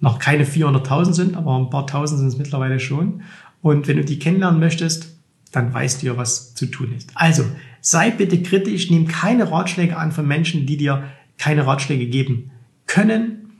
noch 0.02 0.20
keine 0.20 0.46
400.000 0.46 1.14
sind, 1.14 1.38
aber 1.38 1.58
ein 1.58 1.70
paar 1.70 1.88
Tausend 1.88 2.20
sind 2.20 2.28
es 2.28 2.38
mittlerweile 2.38 2.80
schon. 2.80 3.22
Und 3.62 3.88
wenn 3.88 3.98
du 3.98 4.04
die 4.04 4.20
kennenlernen 4.20 4.60
möchtest, 4.60 5.16
dann 5.52 5.74
weißt 5.74 6.02
du 6.02 6.08
ja, 6.08 6.18
was 6.18 6.54
zu 6.54 6.66
tun 6.66 6.94
ist. 6.96 7.12
Also, 7.16 7.46
sei 7.80 8.12
bitte 8.12 8.42
kritisch, 8.42 8.90
nimm 8.90 9.08
keine 9.08 9.52
Ratschläge 9.52 9.98
an 9.98 10.12
von 10.12 10.28
Menschen, 10.28 10.66
die 10.66 10.78
dir 10.78 11.04
keine 11.38 11.66
Ratschläge 11.66 12.08
geben 12.08 12.52
können, 12.88 13.52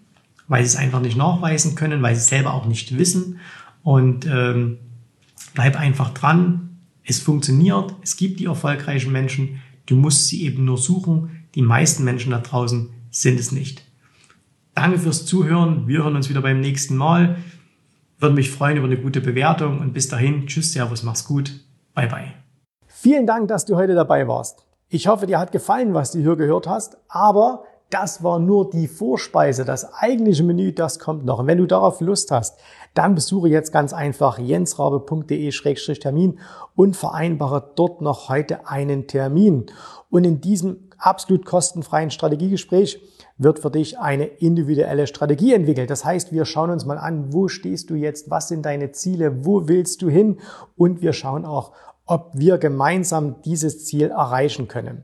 weil 0.48 0.64
sie 0.64 0.70
es 0.70 0.76
einfach 0.76 1.02
nicht 1.02 1.18
nachweisen 1.18 1.76
können, 1.76 2.02
weil 2.02 2.16
sie 2.16 2.22
es 2.22 2.28
selber 2.28 2.54
auch 2.54 2.66
nicht 2.66 2.98
wissen. 2.98 3.40
Und 3.84 4.26
ähm, 4.26 4.78
Bleib 5.54 5.78
einfach 5.78 6.14
dran. 6.14 6.78
Es 7.04 7.20
funktioniert. 7.20 7.96
Es 8.02 8.16
gibt 8.16 8.40
die 8.40 8.46
erfolgreichen 8.46 9.12
Menschen. 9.12 9.62
Du 9.86 9.96
musst 9.96 10.28
sie 10.28 10.44
eben 10.44 10.66
nur 10.66 10.78
suchen. 10.78 11.46
Die 11.56 11.62
meisten 11.62 12.04
Menschen 12.04 12.32
da 12.32 12.40
draußen 12.40 12.90
sind 13.10 13.40
es 13.40 13.52
nicht. 13.52 13.84
Danke 14.74 15.00
fürs 15.00 15.26
Zuhören. 15.26 15.88
Wir 15.88 16.04
hören 16.04 16.16
uns 16.16 16.30
wieder 16.30 16.42
beim 16.42 16.60
nächsten 16.60 16.96
Mal. 16.96 17.38
Würde 18.20 18.36
mich 18.36 18.52
freuen 18.52 18.78
über 18.78 18.86
eine 18.86 18.98
gute 18.98 19.20
Bewertung 19.20 19.80
und 19.80 19.94
bis 19.94 20.08
dahin. 20.08 20.48
Tschüss, 20.48 20.74
Servus, 20.74 21.04
mach's 21.04 21.26
gut. 21.26 21.52
Bye, 21.94 22.08
bye. 22.08 22.34
Vielen 22.88 23.26
Dank, 23.26 23.48
dass 23.48 23.66
du 23.66 23.76
heute 23.76 23.96
dabei 23.96 24.28
warst. 24.28 24.66
Ich 24.90 25.08
hoffe, 25.08 25.26
dir 25.26 25.40
hat 25.40 25.52
gefallen, 25.52 25.94
was 25.94 26.12
du 26.12 26.20
hier 26.20 26.36
gehört 26.36 26.68
hast, 26.68 26.98
aber 27.08 27.64
das 27.90 28.24
war 28.24 28.40
nur 28.40 28.70
die 28.70 28.88
Vorspeise. 28.88 29.66
Das 29.66 29.94
eigentliche 29.94 30.44
Menü, 30.44 30.72
das 30.72 31.00
kommt 31.00 31.26
noch. 31.26 31.40
Und 31.40 31.48
wenn 31.48 31.58
du 31.58 31.66
darauf 31.66 32.00
Lust 32.00 32.32
hast, 32.32 32.60
dann 32.94 33.16
besuche 33.16 33.50
jetzt 33.50 33.74
ganz 33.74 33.92
einfach 33.92 34.38
jensrabe.de-termin 34.38 36.40
und 36.76 36.96
vereinbare 36.96 37.72
dort 37.76 38.02
noch 38.02 38.30
heute 38.30 38.68
einen 38.68 39.08
Termin. 39.08 39.66
Und 40.10 40.24
in 40.24 40.42
diesem 40.42 40.91
absolut 41.02 41.46
kostenfreien 41.46 42.12
Strategiegespräch 42.12 43.02
wird 43.38 43.60
für 43.60 43.72
dich 43.72 44.00
eine 44.00 44.26
individuelle 44.26 45.08
Strategie 45.08 45.54
entwickelt. 45.54 45.90
Das 45.90 46.06
heißt, 46.06 46.32
wir 46.32 46.46
schauen 46.46 46.70
uns 46.70 46.86
mal 46.86 46.98
an, 46.98 47.34
wo 47.34 47.48
stehst 47.48 47.90
du 47.90 47.96
jetzt, 47.96 48.30
was 48.30 48.48
sind 48.48 48.66
deine 48.66 48.92
Ziele, 48.92 49.46
wo 49.46 49.68
willst 49.68 50.02
du 50.02 50.10
hin 50.10 50.40
und 50.78 51.02
wir 51.02 51.14
schauen 51.14 51.46
auch, 51.46 51.72
ob 52.06 52.32
wir 52.34 52.58
gemeinsam 52.58 53.42
dieses 53.44 53.86
Ziel 53.86 54.10
erreichen 54.10 54.68
können. 54.68 55.04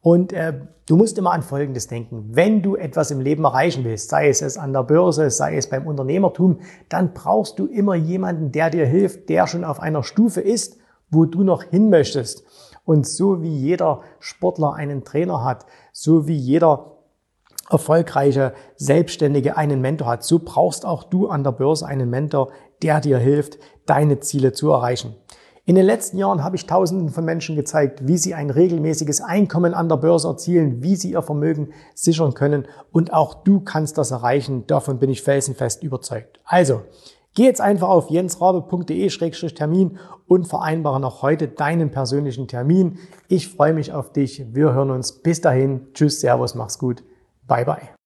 Und 0.00 0.32
äh, 0.32 0.54
du 0.86 0.96
musst 0.96 1.18
immer 1.18 1.32
an 1.32 1.42
Folgendes 1.42 1.86
denken. 1.86 2.30
Wenn 2.32 2.62
du 2.62 2.76
etwas 2.76 3.10
im 3.10 3.20
Leben 3.20 3.44
erreichen 3.44 3.84
willst, 3.84 4.10
sei 4.10 4.28
es, 4.28 4.42
es 4.42 4.56
an 4.56 4.72
der 4.72 4.82
Börse, 4.82 5.30
sei 5.30 5.56
es 5.56 5.68
beim 5.68 5.86
Unternehmertum, 5.86 6.60
dann 6.88 7.12
brauchst 7.14 7.58
du 7.58 7.66
immer 7.66 7.94
jemanden, 7.94 8.52
der 8.52 8.70
dir 8.70 8.86
hilft, 8.86 9.28
der 9.28 9.46
schon 9.46 9.64
auf 9.64 9.80
einer 9.80 10.02
Stufe 10.02 10.40
ist, 10.40 10.78
wo 11.10 11.24
du 11.24 11.42
noch 11.42 11.62
hin 11.62 11.90
möchtest. 11.90 12.44
Und 12.88 13.06
so 13.06 13.42
wie 13.42 13.54
jeder 13.54 14.00
Sportler 14.18 14.72
einen 14.72 15.04
Trainer 15.04 15.44
hat, 15.44 15.66
so 15.92 16.26
wie 16.26 16.38
jeder 16.38 16.96
erfolgreiche 17.68 18.54
Selbstständige 18.76 19.58
einen 19.58 19.82
Mentor 19.82 20.08
hat, 20.08 20.24
so 20.24 20.38
brauchst 20.42 20.86
auch 20.86 21.04
du 21.04 21.28
an 21.28 21.44
der 21.44 21.52
Börse 21.52 21.84
einen 21.84 22.08
Mentor, 22.08 22.50
der 22.80 23.02
dir 23.02 23.18
hilft, 23.18 23.58
deine 23.84 24.20
Ziele 24.20 24.54
zu 24.54 24.70
erreichen. 24.70 25.14
In 25.66 25.74
den 25.74 25.84
letzten 25.84 26.16
Jahren 26.16 26.42
habe 26.42 26.56
ich 26.56 26.64
Tausenden 26.64 27.10
von 27.10 27.26
Menschen 27.26 27.56
gezeigt, 27.56 28.08
wie 28.08 28.16
sie 28.16 28.32
ein 28.32 28.48
regelmäßiges 28.48 29.20
Einkommen 29.20 29.74
an 29.74 29.90
der 29.90 29.96
Börse 29.96 30.28
erzielen, 30.28 30.82
wie 30.82 30.96
sie 30.96 31.10
ihr 31.10 31.20
Vermögen 31.20 31.74
sichern 31.94 32.32
können. 32.32 32.66
Und 32.90 33.12
auch 33.12 33.44
du 33.44 33.60
kannst 33.60 33.98
das 33.98 34.12
erreichen. 34.12 34.66
Davon 34.66 34.98
bin 34.98 35.10
ich 35.10 35.20
felsenfest 35.22 35.82
überzeugt. 35.82 36.40
Also, 36.46 36.84
geh 37.34 37.44
jetzt 37.44 37.60
einfach 37.60 37.88
auf 37.88 38.10
jensrabe.de-termin 38.10 39.98
und 40.26 40.46
vereinbare 40.46 41.00
noch 41.00 41.22
heute 41.22 41.48
deinen 41.48 41.90
persönlichen 41.90 42.48
Termin. 42.48 42.98
Ich 43.28 43.48
freue 43.48 43.72
mich 43.72 43.92
auf 43.92 44.12
dich. 44.12 44.54
Wir 44.54 44.72
hören 44.72 44.90
uns. 44.90 45.22
Bis 45.22 45.40
dahin. 45.40 45.88
Tschüss, 45.94 46.20
Servus, 46.20 46.54
mach's 46.54 46.78
gut. 46.78 47.02
Bye, 47.46 47.64
bye. 47.64 47.97